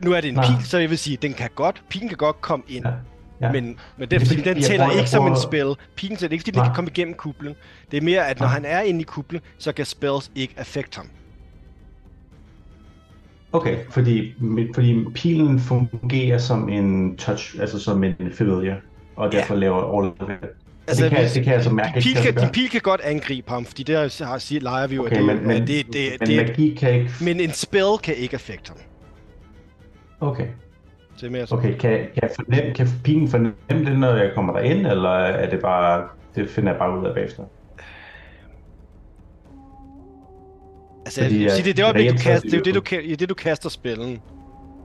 [0.00, 0.44] Nu er det en Nej.
[0.46, 2.86] pil, så jeg vil sige, den kan godt, pilen kan godt komme ind.
[2.86, 2.92] Ja.
[3.40, 3.52] Ja.
[3.52, 5.74] Men, men Det den, er fordi, den jeg tæller bruger- ikke som en bruger- spell.
[5.96, 6.66] Pilen tæller ikke, fordi den Nej.
[6.66, 7.54] kan komme igennem kuplen.
[7.90, 8.54] Det er mere, at når Nej.
[8.54, 11.06] han er inde i kuplen, så kan spells ikke affect ham.
[13.52, 14.34] Okay, fordi,
[14.74, 18.76] fordi pilen fungerer som en touch, altså som en familiar,
[19.16, 19.60] og derfor ja.
[19.60, 20.32] laver it.
[20.88, 23.50] Altså, det, kan, det kan jeg så mærke pil, kan, din pil kan godt angribe
[23.50, 26.16] ham, fordi det har, siger, leger vi jo, Okay, at det, men, men, det, det,
[26.20, 27.10] men det, magi kan ikke...
[27.20, 28.76] men en spell kan ikke affect ham.
[30.20, 30.46] Okay,
[31.20, 31.58] Det er mere sådan.
[31.64, 31.78] okay.
[31.78, 35.60] Kan, kan, jeg fornemme, kan pilen fornemme det, når jeg kommer derind, eller er det
[35.60, 36.08] bare...
[36.34, 37.44] Det finder jeg bare ud af bagefter.
[41.04, 43.14] Altså, Fordi jeg, sige, det, er det, du kaster, det er jo det, du, i
[43.14, 44.22] det, du kaster spillen.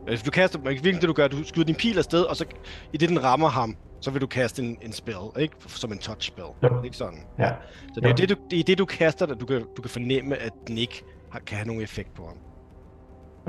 [0.07, 2.45] Altså, du kaster, virkelig det, du gør, du skyder din pil afsted, og så
[2.93, 5.55] i det, den rammer ham, så vil du kaste en, en spell, ikke?
[5.67, 6.47] Som en touch spell.
[6.63, 6.83] Jo.
[6.83, 7.19] Ikke sådan.
[7.39, 7.49] Ja.
[7.93, 8.15] Så det er Jo.
[8.15, 10.77] det, du, det er det, du kaster, der du kan, du kan fornemme, at den
[10.77, 12.37] ikke har, kan have nogen effekt på ham.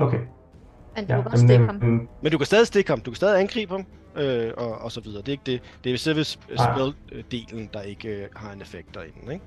[0.07, 0.19] Okay.
[0.95, 1.75] Men du Ja, kan godt stikke ham.
[1.75, 3.85] mm, Men du kan stadig stikke ham, du kan stadig angribe ham,
[4.23, 5.19] øh, og, og så videre.
[5.21, 5.61] Det er ikke det.
[5.83, 9.45] Det er selve sp- spil-delen, der ikke øh, har en effekt derinde, ikke?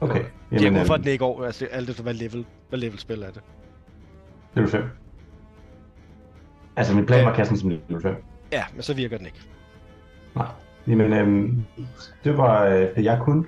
[0.00, 0.24] Okay.
[0.50, 2.98] Det er Jamen, hvorfor øhm, den ikke over, altså alt efter hvad level, hvad level
[2.98, 3.42] spil er det.
[4.54, 4.82] Level 5.
[6.76, 8.14] Altså, min plan var den som level 5.
[8.52, 9.40] Ja, men så virker den ikke.
[10.36, 10.46] Nej.
[10.86, 11.64] Jamen, øhm,
[12.24, 13.44] det var, øh, det jeg kunne.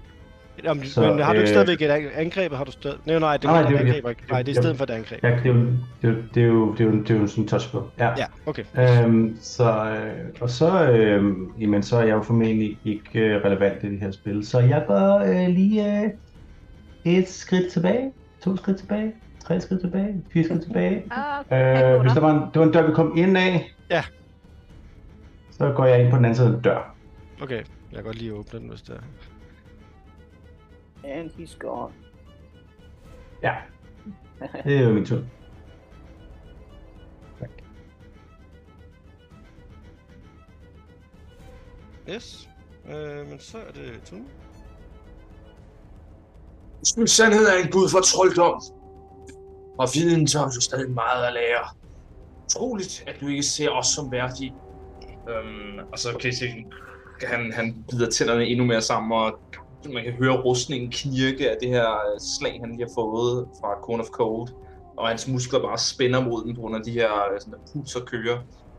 [0.64, 2.52] Jamen, Så, men har du ikke øh, stadigvæk et ang- angreb?
[2.52, 2.98] Har du stadig...
[3.06, 4.08] Nej, nej, det er Nej, det angreb.
[4.08, 4.22] ikke?
[4.30, 5.22] Nej, det er i stedet for et angreb.
[5.24, 5.66] Ja, det er jo,
[6.02, 7.82] det er jo, det er jo, det er jo, sådan en touchspell.
[7.98, 8.08] Ja.
[8.18, 8.64] Ja, okay.
[9.04, 11.24] Øhm, så, øh, og så, øh,
[11.60, 14.46] jamen, så er jeg jo formentlig ikke øh, relevant i det her spil.
[14.46, 16.10] Så jeg går øh, lige øh,
[17.04, 18.12] et skridt tilbage,
[18.44, 19.12] to skridt tilbage,
[19.44, 21.04] tre skridt tilbage, fire skridt tilbage.
[21.10, 21.94] Ah, okay.
[21.94, 24.02] Øh, hvis der var en, det var en dør, vi kom ind af, Ja.
[25.50, 26.96] så går jeg ind på den anden side af den dør.
[27.42, 29.00] Okay, jeg kan godt lige åbne den, hvis det er.
[31.04, 31.92] And he's gone.
[33.42, 33.54] Ja,
[34.64, 35.22] det er jo min tur.
[42.08, 42.48] Yes.
[42.88, 44.24] Øh, men så er det Tune.
[46.96, 48.62] Min sandhed er en gud for trolddom.
[49.78, 51.68] Og viden så har du stadig meget at lære.
[52.44, 54.54] Utroligt, at du ikke ser os som værdige.
[55.28, 56.64] Øhm, og så kan I se,
[57.26, 59.38] han, han bider tænderne endnu mere sammen, og
[59.90, 63.80] man kan høre rustningen knirke af det her øh, slag, han lige har fået fra
[63.82, 64.48] Cone of Cold.
[64.96, 67.58] Og hans muskler bare spænder mod den på grund af de her øh, sådan der
[67.72, 68.38] pulser kører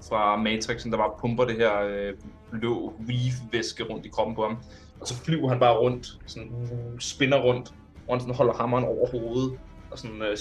[0.09, 2.13] fra Matrixen, der bare pumper det her øh,
[2.51, 4.57] blå weave-væske rundt i kroppen på ham.
[5.01, 6.51] Og så flyver han bare rundt, sådan
[6.99, 7.73] spinner rundt,
[8.07, 9.59] og han sådan holder hammeren over hovedet,
[9.91, 10.37] og sådan øh,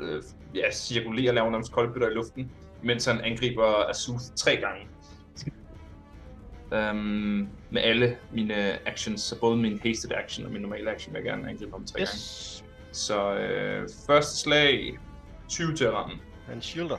[0.00, 0.22] øh,
[0.54, 2.50] ja, cirkulerer, laver nærmest koldbytter i luften,
[2.82, 4.86] mens han angriber Azuth tre gange.
[6.72, 11.20] Um, med alle mine actions, så både min hasted action og min normale action vil
[11.20, 12.12] jeg gerne angribe ham tre gange.
[12.12, 12.64] Yes.
[12.92, 14.98] Så øh, første slag,
[15.48, 16.16] 20 til at ramme.
[16.46, 16.96] Han shielder.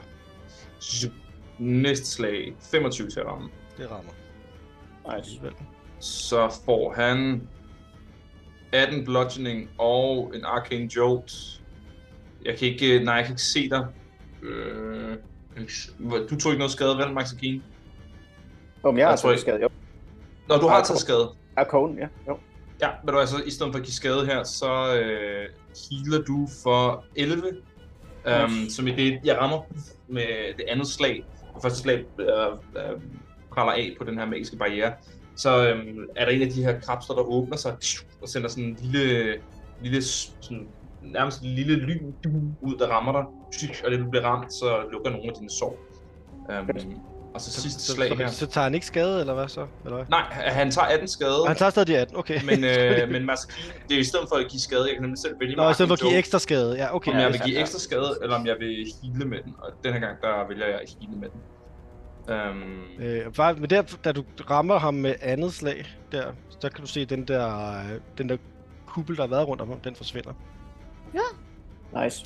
[1.58, 3.48] Næste slag, 25 til at ramme.
[3.76, 4.12] Det rammer.
[5.16, 5.40] Nice.
[6.00, 7.48] Så får han
[8.72, 11.62] 18 bludgeoning og en arcane jolt.
[12.44, 13.86] Jeg kan ikke, nej, jeg kan ikke se dig.
[14.42, 15.16] Øh,
[16.30, 17.62] du tog ikke noget skade, vel, Max Akine?
[18.82, 19.68] Om jeg har Jeg tror taget ikke- skade, jo.
[20.48, 21.28] Nå, du har taget skade.
[21.56, 22.06] Arcone, ja.
[22.28, 22.38] Jo.
[22.82, 25.46] Ja, men du altså, i stedet for at give skade her, så øh,
[25.90, 27.42] healer du for 11.
[28.44, 29.60] Um, som i det, jeg rammer
[30.08, 31.24] med det andet slag.
[31.54, 32.26] Det første slag øh,
[32.76, 33.00] øh,
[33.52, 34.92] praller af på den her magiske barriere.
[35.36, 37.76] Så øhm, er der en af de her kapsler, der åbner sig
[38.22, 39.34] og sender sådan en lille,
[39.82, 40.68] lille sådan,
[41.02, 42.12] nærmest en lille lyn
[42.60, 43.24] ud, der rammer dig.
[43.84, 45.78] Og det du bliver ramt, så lukker nogle af dine sår.
[46.48, 46.66] Um,
[47.34, 48.28] og så sidste Så, slag så, her.
[48.28, 49.66] så, så tager han ikke skade, eller hvad så?
[49.84, 50.06] Eller hvad?
[50.10, 51.42] Nej, han tager 18 skade.
[51.42, 52.40] Og han tager stadig de 18, okay.
[52.44, 55.18] Men, øh, men Masakine, det er i stedet for at give skade, jeg kan nemlig
[55.18, 56.76] selv vælge Nå, i stedet for at give ekstra skade.
[56.76, 57.10] Ja, okay.
[57.10, 59.54] om Ja, jeg vil give ekstra skade, eller om jeg vil heale med den.
[59.58, 61.40] Og den her gang, der vælger jeg at heale med den.
[62.28, 66.80] Um, Øh, bare, men der, da du rammer ham med andet slag, der, så kan
[66.80, 68.36] du se den der, øh, den der
[68.86, 70.32] kuppel, der har været rundt om ham, den forsvinder.
[72.04, 72.24] Nice.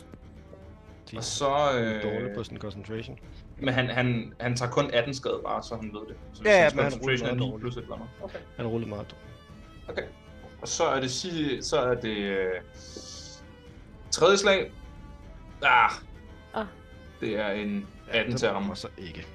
[1.11, 1.47] De og så...
[1.49, 3.19] er Øh, dårlige på sin concentration.
[3.61, 6.17] Men han, han, han tager kun 18 skade bare, så han ved det.
[6.33, 7.61] Så Ja, ja, men han ruller er meget 9 dårligt.
[7.61, 8.09] plus et eller andet.
[8.23, 8.39] Okay.
[8.57, 9.89] Han rullede meget dårligt.
[9.89, 10.03] okay.
[10.63, 11.11] Og så er det,
[11.65, 12.49] så er det øh,
[14.11, 14.73] tredje slag.
[15.63, 15.91] Ah,
[16.55, 16.67] Ah.
[17.21, 18.77] det er en 18 til at ramme.
[18.77, 19.27] Så ikke.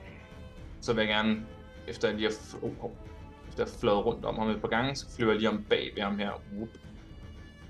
[0.82, 1.41] så vil jeg gerne,
[1.88, 2.91] efter jeg lige har, oh, oh,
[3.47, 5.91] efter jeg fløjet rundt om ham et par gange, så flyver jeg lige om bag
[5.95, 6.32] ved ham her.
[6.55, 6.69] Whoop.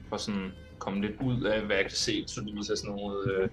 [0.09, 3.49] For sådan komme lidt ud af, hvad jeg kan se, tydeligvis er sådan noget øh,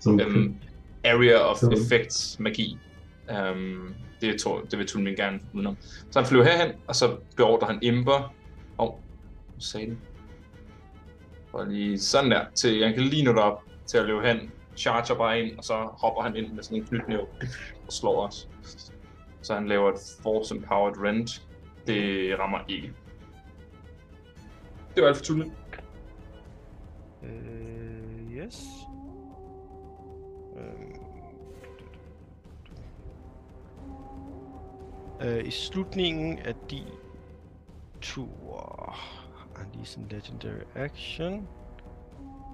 [0.00, 0.56] Som, um,
[1.04, 2.78] area of Så- effects magi.
[3.52, 5.76] Um, det, tror, det vil Tulmin gerne udenom.
[6.10, 8.34] Så han flyver herhen, og så beordrer han Imber.
[8.78, 8.94] Åh, oh,
[9.58, 9.98] sagde den.
[11.52, 15.14] Og lige sådan der, til han kan lige nå op til at løbe hen, charger
[15.14, 17.20] bare ind, og så hopper han ind med sådan en knytnæv
[17.86, 18.48] og slår os.
[19.42, 21.40] Så han laver et Force Empowered Rend.
[21.86, 22.92] Det rammer ikke.
[24.94, 25.52] Det var alt for Tulmin.
[27.22, 28.62] Øh, yes.
[35.20, 36.82] Øh, I slutningen af de
[38.00, 38.96] tur
[39.56, 41.48] har lige sådan en legendary action.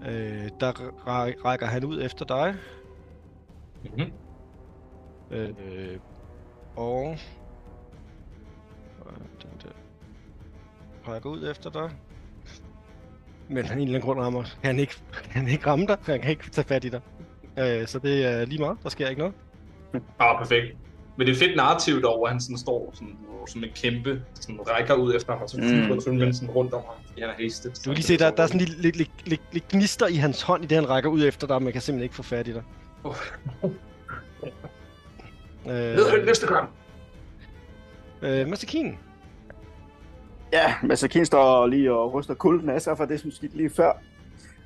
[0.02, 2.54] Øh, der ræ- rækker han ud efter dig.
[3.84, 4.12] Mm-hmm.
[5.30, 5.98] Øh,
[6.76, 7.16] og...
[9.42, 9.72] den der
[11.08, 11.90] rækker ud efter dig.
[13.48, 14.94] Men af en eller anden grund rammer, han ikke,
[15.30, 17.00] han ikke ramme dig, han kan ikke tage fat i dig.
[17.58, 19.34] Øh, så det er lige meget, der sker ikke noget.
[20.18, 20.76] Ah, perfekt.
[21.16, 23.16] Men det er fedt narrativt over, at han sådan står sådan,
[23.48, 25.56] som en kæmpe, sådan rækker ud efter ham, og så
[25.90, 26.00] mm.
[26.00, 27.70] Tulmin sådan rundt om ham, fordi han er hasted.
[27.70, 30.14] Du kan lige se, der, der er sådan lidt, lidt, lidt, lidt, lidt gnister i
[30.14, 32.22] hans hånd, i det han rækker ud efter dig, men man kan simpelthen ikke få
[32.22, 32.62] fat i dig.
[35.66, 36.68] Ned, Øh, næste gang.
[38.22, 38.98] øh, Masakin.
[40.52, 43.92] Ja, Masakin står lige og ryster kulden af sig for det, som skete lige før.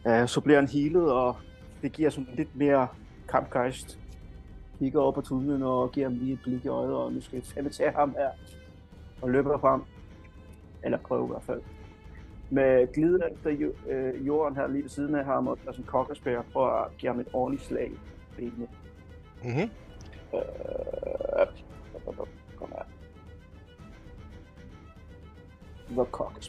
[0.05, 1.37] Uh, så bliver han healet, og
[1.83, 2.89] det giver sådan lidt mere
[3.29, 3.99] kampgejst.
[4.79, 7.37] Kigger over på tunen og giver ham lige et blik i øjet, og nu skal
[7.37, 8.31] jeg fandme tage ham her.
[9.23, 9.83] og løber frem.
[10.85, 11.61] Eller prøver i hvert fald.
[12.51, 15.85] Med glider efter øh, jorden her lige ved siden af ham, og der er sådan
[15.85, 17.99] en kokkerspær, prøver at give ham et ordentligt slag i
[18.37, 18.69] benene.
[19.45, 19.71] Mhm.
[20.35, 21.47] Øh,
[22.57, 22.85] kom her.
[25.89, 26.43] The cock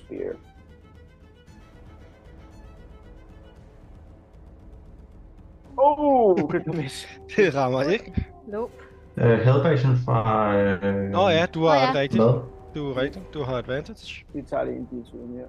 [5.78, 7.08] Oh, miss.
[7.36, 8.26] Det rammer ikke.
[8.48, 8.74] Nope.
[9.18, 10.50] Uh, Hellbation fra...
[10.56, 12.02] Uh, Nå ja, du har Nå ja.
[12.02, 12.24] rigtigt.
[12.24, 12.42] Hvad?
[12.76, 13.22] Du er rigtig.
[13.34, 14.26] Du har advantage.
[14.34, 15.46] Vi tager det en tur mere.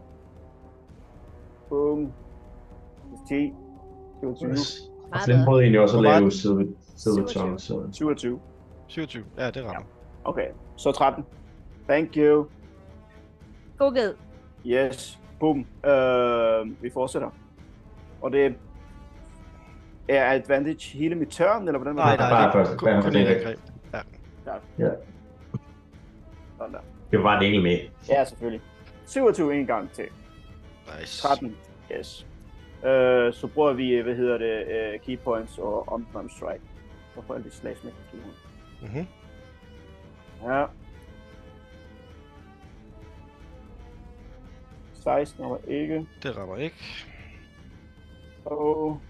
[1.68, 2.12] Boom.
[3.28, 3.52] 10.
[4.20, 4.50] 27.
[4.50, 4.80] Yes.
[5.12, 5.44] Og bedre.
[5.44, 6.32] prøvede egentlig også at lave meget?
[6.32, 6.64] silver,
[6.96, 7.42] silver 27.
[7.42, 7.88] tongue, så...
[7.92, 8.40] 27.
[8.86, 9.24] 27.
[9.38, 9.82] Ja, det rammer.
[10.24, 11.24] Okay, så 13.
[11.88, 12.46] Thank you.
[13.78, 14.14] God ged.
[14.66, 15.18] Yes.
[15.40, 15.58] Boom.
[15.58, 17.28] Uh, vi fortsætter.
[18.22, 18.54] Og det
[20.08, 22.18] er advantage hele mit turn, eller hvordan Nej, det?
[22.18, 22.78] nej, bare det først.
[22.78, 23.34] kun, Bare kun et det.
[23.36, 23.58] angreb.
[24.78, 24.88] Ja,
[26.58, 26.80] Sådan der.
[27.10, 27.78] det var bare det egentlig med.
[28.08, 28.60] Ja, selvfølgelig.
[29.06, 30.04] 27 en gang til.
[31.00, 31.22] Nice.
[31.22, 31.56] 13.
[31.98, 32.26] Yes.
[32.78, 32.88] Uh,
[33.32, 36.60] så bruger vi, hvad hedder det, uh, key points og on strike.
[37.14, 37.92] Så får jeg lidt slags med.
[38.82, 39.06] Mhm.
[40.44, 40.64] Ja.
[44.94, 46.06] 16 var ikke.
[46.22, 46.76] Det rammer ikke.
[48.44, 49.00] Og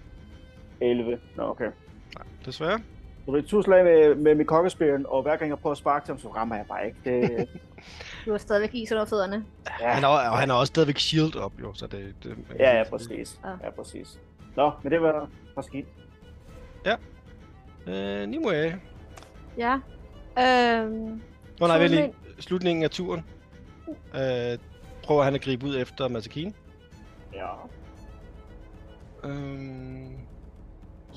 [0.91, 1.19] 11.
[1.37, 1.65] Nå, okay.
[1.65, 2.81] Nej, desværre.
[3.27, 6.05] Det er to slag med, med min kokkespæren, og hver gang jeg prøver at sparke
[6.07, 6.99] til ham, så rammer jeg bare ikke.
[7.05, 7.49] Det,
[8.27, 9.45] Du har stadigvæk is under fødderne.
[9.81, 12.15] ja, Han er, og han har også stadigvæk shield op, jo, så det...
[12.23, 13.41] det ja, ja, præcis.
[13.45, 13.51] Ja.
[13.65, 14.19] Ja, præcis.
[14.57, 15.87] Nå, men det var, var skidt.
[17.87, 18.81] Øh, Nimue.
[19.59, 19.79] Ja.
[20.39, 21.23] Øhm,
[21.61, 23.25] Nå nej, vel slutningen af turen.
[23.89, 24.59] Øh,
[25.03, 26.53] prøver han at gribe ud efter Masakine.
[27.35, 27.49] Ja.
[29.25, 30.19] Øhm,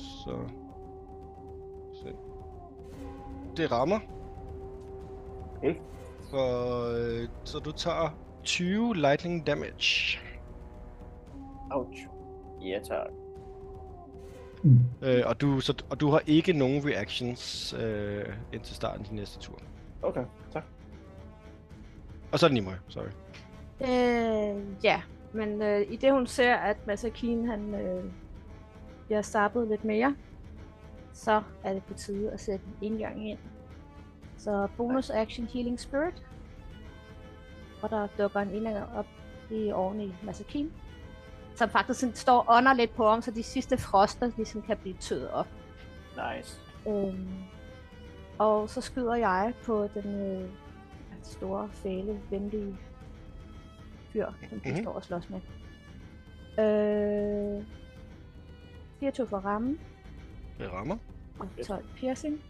[0.05, 0.37] så...
[1.93, 2.09] se.
[3.57, 3.99] Det rammer.
[5.57, 5.75] Okay.
[6.21, 6.37] Så,
[6.97, 10.19] øh, så du tager 20 lightning damage.
[11.71, 12.07] Ouch.
[12.61, 13.07] Ja, tak.
[15.01, 19.15] Øh, og, du, så, og du har ikke nogen reactions øh, indtil starten af din
[19.15, 19.57] næste tur.
[20.01, 20.63] Okay, tak.
[22.31, 23.05] Og så er det Nimue, sorry.
[23.81, 25.01] øh, ja,
[25.33, 28.03] men øh, i det hun ser, at Masakine han øh,
[29.05, 30.15] bliver stappet lidt mere,
[31.13, 33.39] så er det på tide at sætte en gang ind.
[34.37, 36.25] Så bonus action healing spirit.
[37.81, 39.05] Og der dukker en indlænger op
[39.51, 40.69] i oven i Masakine.
[41.55, 44.77] Som faktisk sådan står og ånder lidt på ham, så de sidste froster ligesom kan
[44.77, 45.47] blive tøet op.
[46.35, 46.59] Nice.
[46.87, 47.27] Øhm,
[48.37, 50.49] og så skyder jeg på den øh,
[51.23, 52.77] store, fæle, venlige
[54.13, 54.81] fyr, som de Mhm.
[54.83, 55.39] står og slås med.
[56.59, 57.63] Øh,
[59.05, 59.77] 24 for ramme,
[60.59, 60.97] Det rammer.
[61.39, 62.41] og 12 piercing.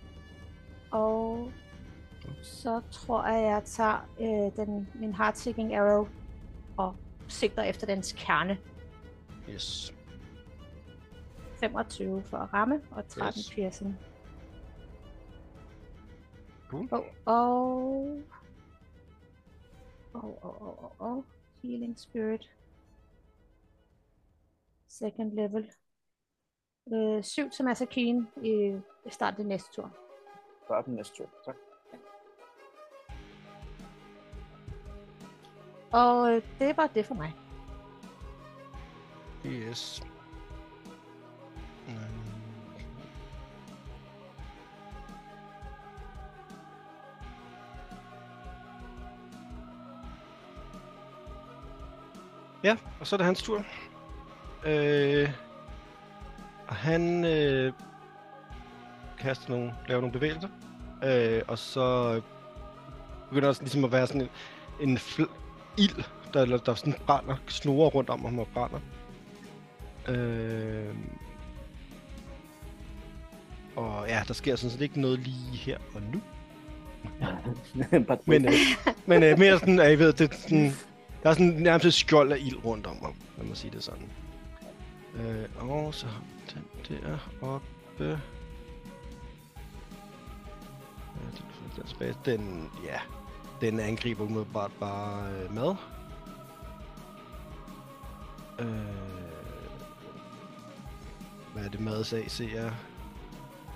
[0.91, 1.51] Og
[2.41, 6.07] så tror jeg, jeg tager øh, den, min heart-seeking arrow
[6.77, 6.95] og
[7.27, 8.57] sigter efter dens kerne.
[9.49, 9.95] Yes.
[11.59, 13.45] 25 for at ramme, og 13 Yes.
[13.47, 13.55] yes.
[13.55, 13.97] piercing.
[16.69, 16.87] Cool.
[16.91, 18.21] Og, og...
[20.13, 21.25] Og, og, og, og, og,
[21.63, 22.51] Healing Spirit.
[24.87, 25.71] Second level.
[26.93, 29.91] Øh, 7 til Masakine i i starten af næste tur.
[30.67, 31.25] Bare den næste tur.
[31.45, 31.55] Tak.
[35.91, 37.33] Og øh, det var det for mig.
[39.45, 40.03] Yes.
[41.87, 41.93] Mm.
[52.63, 53.63] Ja, og så er det hans tur.
[54.65, 55.44] Øh,
[56.67, 57.73] og han øh,
[59.19, 60.49] kaster nogle, laver nogle bevægelser.
[61.03, 62.21] Øh, og så
[63.29, 65.31] begynder der ligesom at være sådan en, en fl-
[65.77, 66.03] ild,
[66.33, 68.79] der, eller der sådan brænder, snore rundt om ham og brænder.
[70.07, 70.95] Øh,
[73.75, 76.21] og ja, der sker sådan set ikke noget lige her og nu.
[78.25, 78.53] Men, øh,
[79.05, 80.71] men øh, mere sådan, at jeg ved, det sådan,
[81.23, 83.83] der er sådan nærmest et skjold af ild rundt om ham, lad mig sige det
[83.83, 84.09] sådan.
[85.15, 86.07] Øh, og så
[86.53, 87.65] den der oppe.
[87.99, 88.17] Ja, den,
[91.35, 92.15] den, den, tilbage.
[92.25, 92.99] den, ja,
[93.61, 95.75] den angriber umiddelbart bare øh, mad.
[98.59, 98.65] Øh,
[101.53, 102.71] hvad er det mads AC er?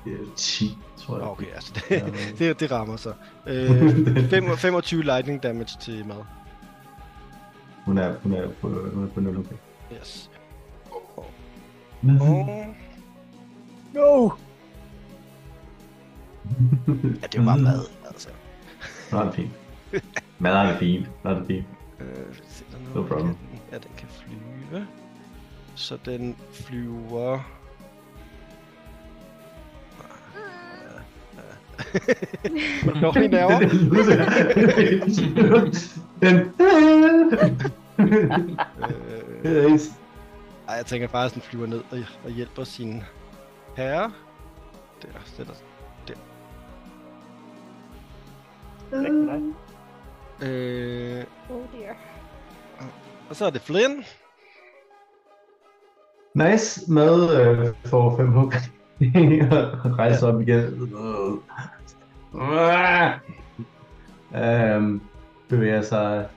[0.07, 1.27] Øh, 10, tror jeg.
[1.27, 2.05] Okay, altså det, Ja.
[2.47, 3.13] det, det rammer så.
[3.47, 3.69] Øh,
[4.31, 6.23] fem- 25 lightning damage til mad.
[7.85, 9.55] Hun er, hun er på, hun er på 0 okay.
[9.99, 10.31] Yes.
[12.03, 12.65] Og...
[13.93, 14.29] No!
[17.21, 18.29] Ja, det var mad, altså.
[19.11, 19.51] Nå, det er fint.
[20.39, 21.09] Maderen er fint.
[21.23, 21.65] Nå, det er fint.
[21.99, 22.05] Øh,
[22.47, 23.27] se, der er No noget problem.
[23.27, 23.35] her.
[23.71, 24.87] Ja, den kan flyve.
[25.75, 27.39] Så den flyver...
[33.01, 33.59] Dårlige nerver.
[36.21, 36.51] Den...
[40.69, 43.03] Ej, jeg tænker bare, at den flyver ned og, og hjælper sin
[43.75, 44.11] herre.
[45.01, 45.53] Der, sætter
[48.93, 49.53] Rigtig dig.
[50.47, 51.95] Øh, Oh dear.
[53.29, 54.03] og så er det Flynn.
[56.33, 58.53] Nice med øh, for fem hug.
[59.83, 60.93] og rejse op igen.
[64.35, 65.01] Øhm,
[65.49, 66.29] bevæger sig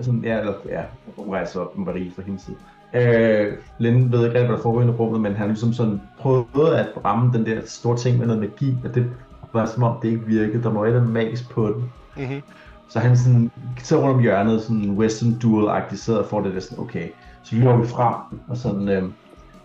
[0.00, 0.84] sådan, ja, eller, ja,
[1.18, 2.56] rejser op med Marie fra hendes side.
[2.94, 6.74] Øh, Linde ved ikke rigtig, hvad der foregår i rummet, men han ligesom sådan prøvet
[6.74, 9.06] at ramme den der store ting med noget magi, og det
[9.52, 10.62] var som om det ikke virkede.
[10.62, 11.90] Der må være noget magisk på den.
[12.16, 12.42] Mm-hmm.
[12.88, 16.60] Så han sådan, sidder rundt om hjørnet, sådan Western Duel-agtigt, sidder og får det der
[16.60, 17.08] sådan, okay,
[17.42, 18.14] så løber vi frem,
[18.48, 19.04] og sådan, øh,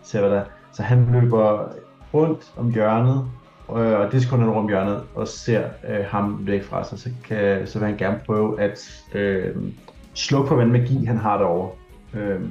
[0.03, 0.45] ser hvad der er.
[0.73, 1.67] Så han løber
[2.13, 3.25] rundt om hjørnet,
[3.69, 7.67] øh, og det rundt om hjørnet, og ser øh, ham væk fra sig, så, kan,
[7.67, 9.55] så vil han gerne prøve at øh,
[10.13, 11.69] slukke for den magi, han har derovre.
[12.13, 12.41] Øh,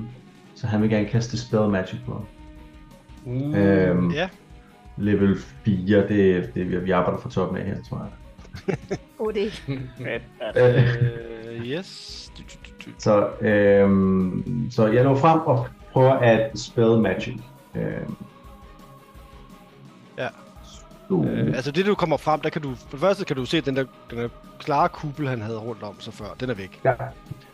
[0.61, 2.27] så han vil gerne kaste Spell Magic på ham.
[3.25, 4.29] Uh, Øhm, Ja.
[4.97, 8.77] Level 4, det, det vi arbejder fra toppen af her, tror jeg.
[9.35, 9.51] Det er
[9.97, 10.23] Fedt.
[10.57, 10.85] Ja.
[11.53, 12.33] Øh, yes.
[12.39, 12.95] Du, du, du, du.
[12.99, 17.37] Så, øhm, så jeg når frem og prøver at spell magic.
[17.75, 18.17] Øhm.
[20.19, 20.29] Ja.
[21.09, 21.27] Uh.
[21.27, 23.61] Øh, altså det du kommer frem, der kan du, for det første kan du se
[23.61, 26.27] den der, den der klare kuppel, han havde rundt om sig før.
[26.41, 26.81] Den er væk.
[26.85, 26.93] ja.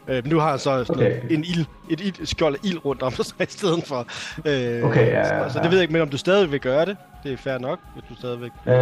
[0.08, 1.20] Øh, men nu har han så sådan Okay.
[1.30, 4.06] en ild, et, ild, skjold af ild rundt om sig i stedet for.
[4.44, 5.62] Øh, Okay, ja, ja, så, så ja.
[5.62, 7.78] det ved jeg ikke, men om du stadig vil gøre det, det er fair nok,
[7.94, 8.50] hvis du stadigvæk...
[8.66, 8.74] Øh,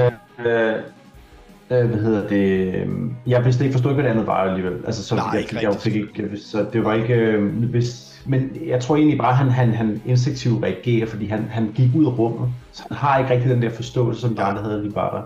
[0.46, 0.72] øh,
[1.70, 2.74] øh, hvad hedder det?
[2.74, 4.78] øhm, Jeg vidste ikke, forstod ikke, hvad det andet var alligevel.
[4.86, 8.20] Altså, så Nej, jeg, ikke jeg, jeg fik ikke, så det var ikke, øh, hvis,
[8.26, 12.06] men jeg tror egentlig bare, han, han, han instinktivt reagerer, fordi han, han gik ud
[12.06, 14.92] af rummet, så han har ikke rigtig den der forståelse, som de andre havde lige
[14.94, 15.22] bare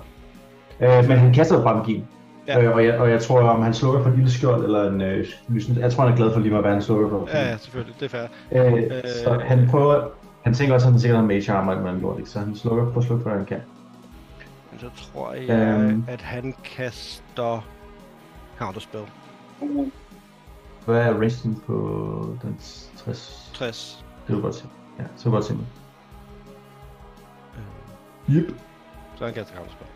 [0.81, 0.99] der.
[1.01, 1.97] Øh, men han kaster fra magien.
[2.01, 2.18] Ja.
[2.49, 2.63] Ja.
[2.63, 5.01] Øh, og, jeg, og jeg tror, om han slukker for et lille skjold eller en
[5.01, 7.29] øh, lysende, jeg tror, han er glad for lige meget, hvad han slukker for.
[7.33, 8.67] Ja, ja, selvfølgelig, det er fair.
[8.77, 8.83] Øh,
[9.25, 10.09] så han prøver,
[10.43, 12.31] han tænker også, at han sikkert har mage armor eller noget lort, ikke?
[12.31, 13.61] så han slukker, slukke for, hvad han kan.
[14.71, 16.05] Men så tror jeg, Øhm.
[16.09, 17.67] at han kaster
[18.59, 19.05] counterspell.
[20.85, 21.75] Hvad er racing på
[22.43, 22.57] den
[22.97, 23.51] 60?
[23.55, 24.05] 60.
[24.29, 24.65] Det er godt se.
[24.99, 25.65] Ja, så godt se mig.
[28.29, 28.55] Øh, Yep.
[29.17, 29.91] så han kaster counterspell.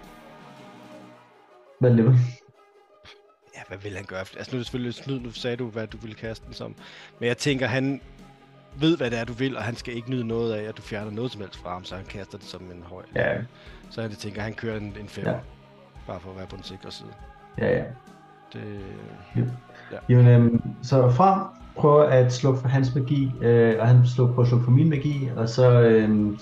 [1.80, 2.14] Hvad er level?
[3.62, 4.20] Ja, hvad vil han gøre?
[4.20, 6.74] Altså nu er det selvfølgelig snyd, nu sagde du, hvad du ville kaste den som.
[7.18, 8.00] Men jeg tænker, han
[8.76, 10.82] ved, hvad det er, du vil, og han skal ikke nyde noget af, at du
[10.82, 13.02] fjerner noget som helst fra ham, så han kaster det som en høj.
[13.16, 13.34] Ja,
[13.90, 15.30] Så jeg tænker, han kører en, en femmer.
[15.30, 15.36] Ja.
[15.36, 15.42] Ja.
[16.06, 17.08] Bare for at være på den sikre side.
[17.58, 17.84] ja, ja.
[18.52, 18.80] Det...
[20.08, 21.40] Jamen, øhm, så frem
[21.76, 24.90] prøver at slukke for hans magi, øh, og han slukker prøver at slukke for min
[24.90, 26.38] magi, og så, øhm,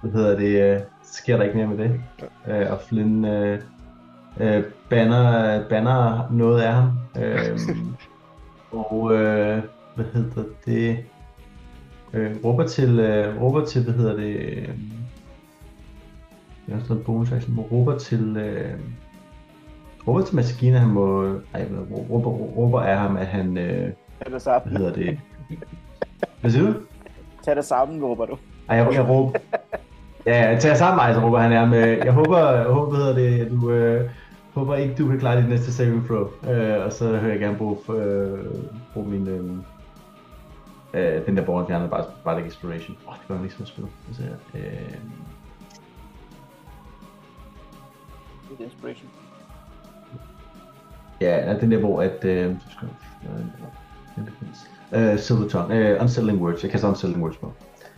[0.00, 2.00] hvad hedder det, øh, sker der ikke mere med det.
[2.48, 3.62] Øh, og Flynn øh,
[4.40, 7.58] øh, banner, banner noget af ham, øh,
[8.90, 9.62] og øh,
[9.94, 10.98] hvad hedder det,
[12.12, 14.68] øh, råber til, øh, råber til, hvad hedder det, øh,
[16.68, 18.78] jeg har lavet bonus action, råber til, øh,
[20.08, 21.22] råber til Maskina, han må,
[21.54, 23.92] ej, hvad, råber, råber af ham, at han, øh,
[24.28, 25.18] hvad hedder det,
[26.40, 26.74] hvad siger du?
[27.44, 28.36] Tag det sammen, råber du.
[28.68, 29.38] Ej, jeg, jeg råber,
[30.26, 33.50] ja, tag sammen så råber han er med, jeg håber, jeg håber, hvad hedder det,
[33.50, 34.10] du, øh,
[34.54, 37.58] håber ikke, du kan klare dit næste saving throw, øh, og så vil jeg gerne
[37.58, 38.38] bruge, øh,
[38.92, 39.50] bruge min, øh,
[40.94, 42.96] øh, den der borgen fjerner bare, bare lægge inspiration.
[43.06, 43.84] Åh, oh, det gør han ikke så spil.
[44.12, 44.22] Så,
[44.54, 44.60] øh,
[48.50, 49.10] Det er inspiration.
[51.20, 52.24] Ja, ja, den der, hvor at...
[52.24, 52.88] Øh, så skal
[54.92, 55.76] øh, Silver Tongue.
[55.76, 56.62] Øh, unsettling Words.
[56.62, 57.52] Jeg kaster Unsettling Words på.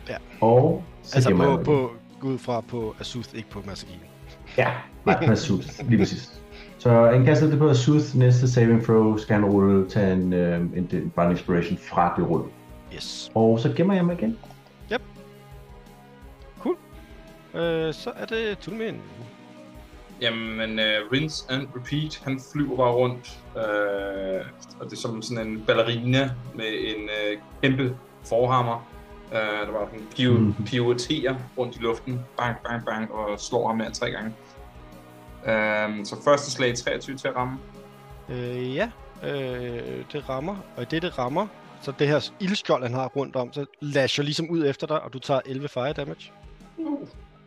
[0.09, 0.17] Ja.
[0.41, 1.91] Og så Altså på, på,
[2.23, 4.01] ud fra på Asuth, ikke på Masakine.
[4.59, 4.71] Ja,
[5.07, 5.89] nej, på Sooth.
[5.89, 6.43] Lige præcis.
[6.87, 8.17] Så han kaster det på Sooth.
[8.17, 12.15] Næste saving throw skal han rulle, tage en, øh, en, en bare en inspiration fra
[12.17, 12.47] det rulle.
[12.95, 13.31] Yes.
[13.35, 14.39] Og så gemmer jeg mig igen.
[17.55, 18.95] Øh, så er det Tulmin.
[20.21, 22.21] Jamen, uh, rinse and repeat.
[22.25, 23.39] Han flyver bare rundt.
[23.55, 24.47] Uh,
[24.81, 28.89] og det er som sådan en ballerina med en uh, kæmpe forhammer.
[29.31, 32.21] Uh, der var den pivo- pivoterer rundt i luften.
[32.39, 33.13] Bang, bang, bang.
[33.13, 34.33] Og slår ham mere end tre gange.
[35.47, 37.59] Uh, så første slag 23 til at ramme.
[38.29, 38.91] Øh, ja,
[39.23, 40.57] øh, det rammer.
[40.77, 41.47] Og i det, det rammer,
[41.81, 45.13] så det her ildskjold, han har rundt om, så lasher ligesom ud efter dig, og
[45.13, 46.33] du tager 11 fire damage.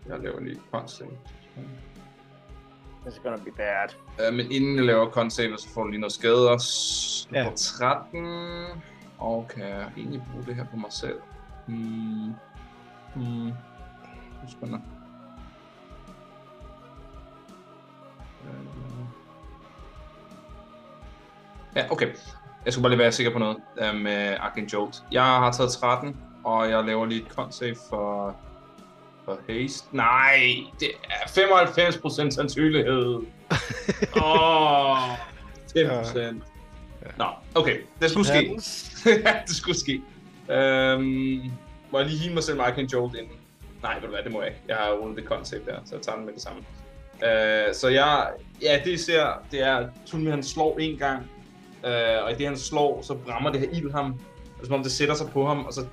[0.10, 0.60] Jeg laver lige.
[3.06, 3.90] This is gonna be bad.
[4.30, 6.58] Uh, men inden jeg laver con-save, så får du lige noget skader.
[7.32, 7.46] Du Ja.
[7.48, 8.26] får 13.
[9.18, 11.20] Og kan jeg egentlig bruge det her på mig selv?
[11.68, 12.34] Hmm.
[13.16, 13.46] Hmm.
[13.46, 14.82] Det er spændende.
[21.76, 22.08] Ja, okay.
[22.66, 24.96] Jeg skulle bare lige være sikker på noget uh, med Arcane Jolt.
[25.12, 28.36] Jeg har taget 13, og jeg laver lige et con-save for,
[29.26, 29.88] for haste.
[29.96, 30.40] Nej,
[30.80, 31.28] det er
[32.28, 33.14] 95% sandsynlighed.
[34.16, 35.18] Åh, oh,
[35.78, 36.36] 5%.
[37.18, 37.26] Nå,
[37.56, 37.78] okay.
[38.02, 38.60] Det skulle ske.
[39.26, 40.02] Ja, det skulle ske.
[40.50, 41.52] Øhm,
[41.92, 43.34] må jeg lige hive mig selv med Arcane Jolt inden?
[43.82, 44.62] Nej, ved du hvad, det må jeg ikke.
[44.68, 46.62] Jeg har rullet det concept der, så jeg tager den med det samme.
[47.24, 48.30] Øh, så jeg,
[48.62, 51.30] ja, det I ser, det er, at han slår en gang,
[51.86, 54.20] øh, og i det han slår, så brammer det her ild ham.
[54.60, 55.86] Og som om det sætter sig på ham, og så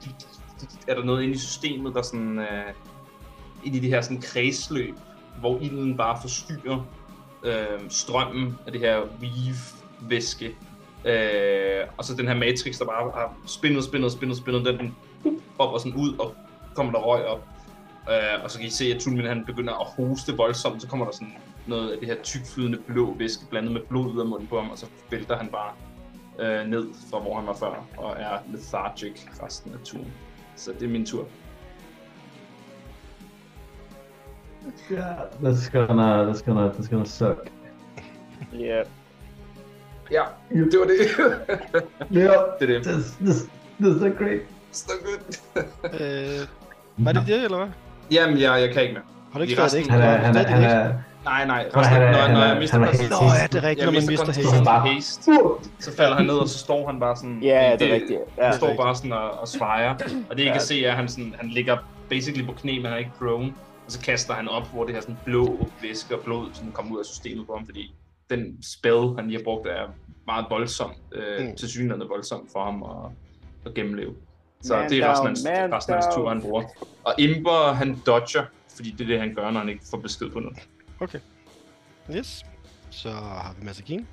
[0.88, 2.72] er der noget inde i systemet, der sådan, øh,
[3.64, 4.94] ind i det her sådan kredsløb,
[5.40, 6.86] hvor ilden bare forstyrrer
[7.44, 10.46] øh, strømmen af det her weave-væske.
[11.04, 14.96] Øh, og så den her matrix, der bare har spindet, spindet, spindet, spindet, den, den
[15.58, 16.34] op og sådan ud, og
[16.74, 17.48] kommer der røg op.
[18.10, 21.06] Øh, og så kan I se, at Tulmin han begynder at hoste voldsomt, så kommer
[21.06, 21.34] der sådan
[21.66, 24.70] noget af det her tykflydende blå væske blandet med blod ud af munden på ham,
[24.70, 25.72] og så vælter han bare
[26.38, 30.12] øh, ned fra hvor han var før, og er lethargic resten af turen.
[30.56, 31.26] Så det er min tur.
[34.90, 37.50] Yeah, that's gonna, that's gonna, that's gonna suck.
[38.52, 38.82] Ja.
[40.10, 40.96] Ja, det var det.
[42.12, 42.82] Yeah, det er det.
[42.82, 43.48] this, this,
[43.80, 44.40] this is great.
[44.72, 45.42] So good.
[45.84, 46.48] Øh,
[47.04, 47.68] var det det, eller hvad?
[48.10, 49.04] Jamen, jeg, jeg kan ikke mere.
[49.32, 49.90] Har du ikke skrevet ikke?
[49.90, 50.92] Han er, han er, han er,
[51.24, 51.62] Nej, nej.
[51.76, 53.68] Resten, han er- når, han når er- jeg mister er helt- Nå, ja, det er
[53.68, 54.70] rigtigt, når man mister haste.
[54.70, 55.32] haste,
[55.80, 57.38] så falder han ned, og så står han bare sådan...
[57.42, 58.20] Ja, det er rigtigt.
[58.38, 59.94] Ja, Han det står er bare sådan og, og svejer.
[60.30, 60.52] Og det, I Ja.
[60.52, 61.76] kan se, er, at han, sådan, han ligger
[62.10, 63.52] basically på knæ, men han er ikke prone.
[63.86, 66.94] Og så kaster han op, hvor det her sådan blå væske og blod sådan kommer
[66.94, 67.94] ud af systemet på ham, fordi
[68.30, 68.40] den
[68.76, 69.84] spell, han lige har brugt, er
[70.26, 71.44] meget voldsom, øh, Mm.
[71.46, 71.56] mm.
[71.56, 73.10] til synligheden voldsom for ham at,
[73.66, 74.14] at gennemleve.
[74.66, 76.62] Så Man det er resten, hans, man resten af hans tur, han bruger.
[77.04, 78.44] Og Imber, han dodger,
[78.76, 80.68] fordi det er det, han gør, når han ikke får besked på noget.
[81.00, 81.18] Okay.
[82.16, 82.44] Yes.
[82.90, 84.06] Så har vi Masakin.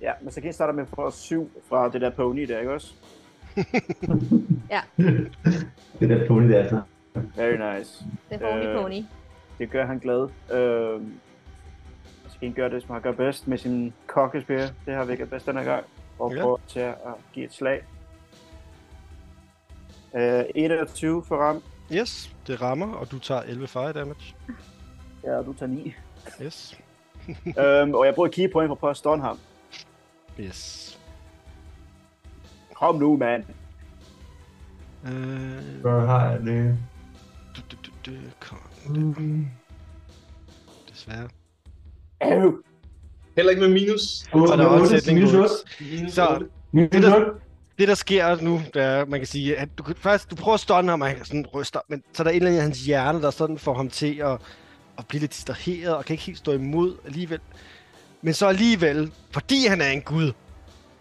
[0.00, 2.72] Ja, men så kan I starte med for syv fra det der pony der, ikke
[2.72, 2.92] også?
[6.00, 6.80] det der pony der, altså.
[7.36, 8.04] Very nice.
[8.30, 8.82] Det får øh...
[8.82, 9.02] Pony.
[9.58, 10.28] Det gør han glad.
[10.52, 11.00] Øh,
[12.40, 14.68] I gøre det, som han gør bedst med sin kokkespire.
[14.86, 15.84] Det har virket bedst den her gang.
[16.18, 16.42] Og Ja.
[16.42, 16.94] prøve til at
[17.32, 17.82] give et slag.
[20.16, 21.62] Øh, 21 for ram.
[21.92, 24.34] Yes, det rammer, og du tager 11 fire damage.
[25.24, 25.94] Ja, og du tager 9.
[26.42, 26.78] Yes.
[27.58, 29.38] øhm, og jeg bruger key point for at prøve at stun ham.
[30.40, 30.98] Yes.
[32.74, 33.44] Kom nu, mand.
[35.06, 36.78] Øh, Hvor har jeg det?
[37.56, 38.58] du, du, du, du, kom.
[40.92, 41.28] Desværre.
[42.24, 42.62] Øv.
[43.36, 44.28] Heller ikke med minus.
[44.32, 45.54] Og der er også sætning minus på- 8.
[45.94, 46.46] minus Så-.
[46.72, 47.30] Minus Det der- 8.
[47.78, 50.60] Det, der sker nu, det er, man kan sige, at du, først, du prøver at
[50.60, 52.80] stunne ham, og han sådan ryster, men så er der et eller andet i hans
[52.84, 54.38] hjerne, der sådan får ham til at,
[54.98, 57.40] at blive lidt distraheret, og kan ikke helt stå imod alligevel.
[58.22, 60.32] Men så alligevel, fordi han er en gud,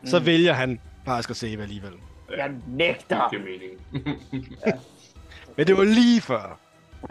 [0.01, 0.07] mm.
[0.07, 0.25] så Mm.
[0.25, 1.91] vælger han faktisk at save alligevel.
[2.37, 3.27] Jeg nægter.
[3.29, 4.21] Det giver mening.
[5.57, 6.59] Men det var lige før,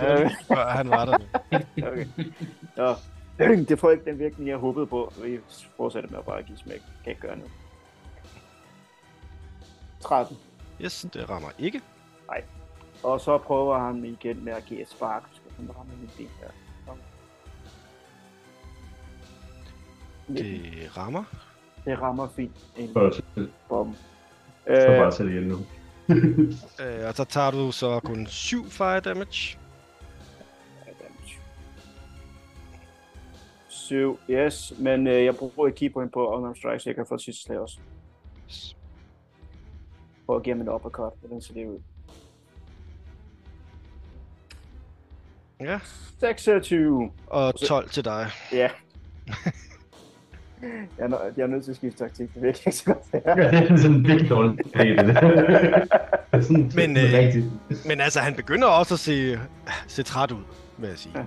[0.00, 1.18] Øh, før han var der.
[1.76, 2.06] okay.
[2.76, 2.94] Nå.
[3.68, 5.12] Det får ikke den virkning, jeg håbede på.
[5.24, 5.38] Vi
[5.76, 6.80] fortsætter med at bare give smæk.
[7.04, 7.52] Kan ikke gøre noget.
[10.06, 10.36] 13.
[10.84, 11.80] Yes, det rammer ikke.
[13.02, 15.22] Og så prøver han igen med at give et spark.
[15.32, 16.48] Skal han ramme mit ben der.
[20.28, 21.24] Det rammer.
[21.84, 22.56] Det rammer fint.
[22.76, 22.94] En
[23.68, 23.94] bom.
[24.66, 25.56] Så Øh, bare sæt ihjel nu.
[26.82, 29.58] Øh, og så tager du så kun 7 fire damage.
[33.68, 34.72] 7, yes.
[34.78, 37.58] Men øh, jeg bruger et keypoint på Unarmed Strike, så jeg kan få sidste slag
[37.58, 37.78] også.
[40.26, 41.78] For at give ham en uppercut, hvordan ser det ud?
[45.60, 45.78] Ja,
[46.20, 47.10] 26.
[47.26, 48.26] og 12 til dig.
[48.52, 48.56] Ja.
[50.98, 53.24] jeg, er, nø- jeg er nødt til at skifte taktik, det virker ikke så godt.
[53.26, 55.84] Ja, det er sådan en virkelig dårlig idé, det der.
[56.32, 57.46] Det er sådan, Men, det er øh, rigtigt.
[57.86, 59.40] Men altså, han begynder også at se,
[59.86, 60.42] se træt ud,
[60.78, 61.12] vil jeg sige.
[61.18, 61.24] Ja.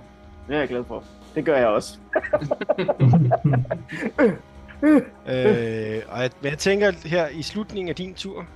[0.48, 1.04] Det er jeg glad for.
[1.34, 1.98] Det gør jeg også.
[4.82, 8.46] Øh, og jeg, men jeg tænker her i slutningen af din tur.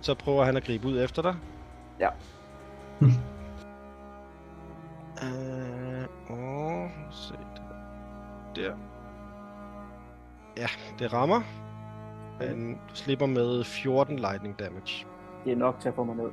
[0.00, 1.36] Så prøver han at gribe ud efter dig.
[2.00, 2.08] Ja.
[5.24, 8.62] øh, og se der.
[8.62, 8.76] der.
[10.56, 10.66] Ja,
[10.98, 11.40] det rammer.
[12.40, 15.06] Men du slipper med 14 lightning damage.
[15.44, 16.30] Det er nok til at få mig ned.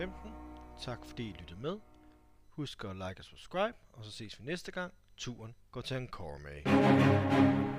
[0.00, 0.30] 15.
[0.78, 1.78] Tak fordi I lyttede med.
[2.50, 4.94] Husk at like og subscribe, og så ses vi næste gang.
[5.16, 7.70] Turen går til en med.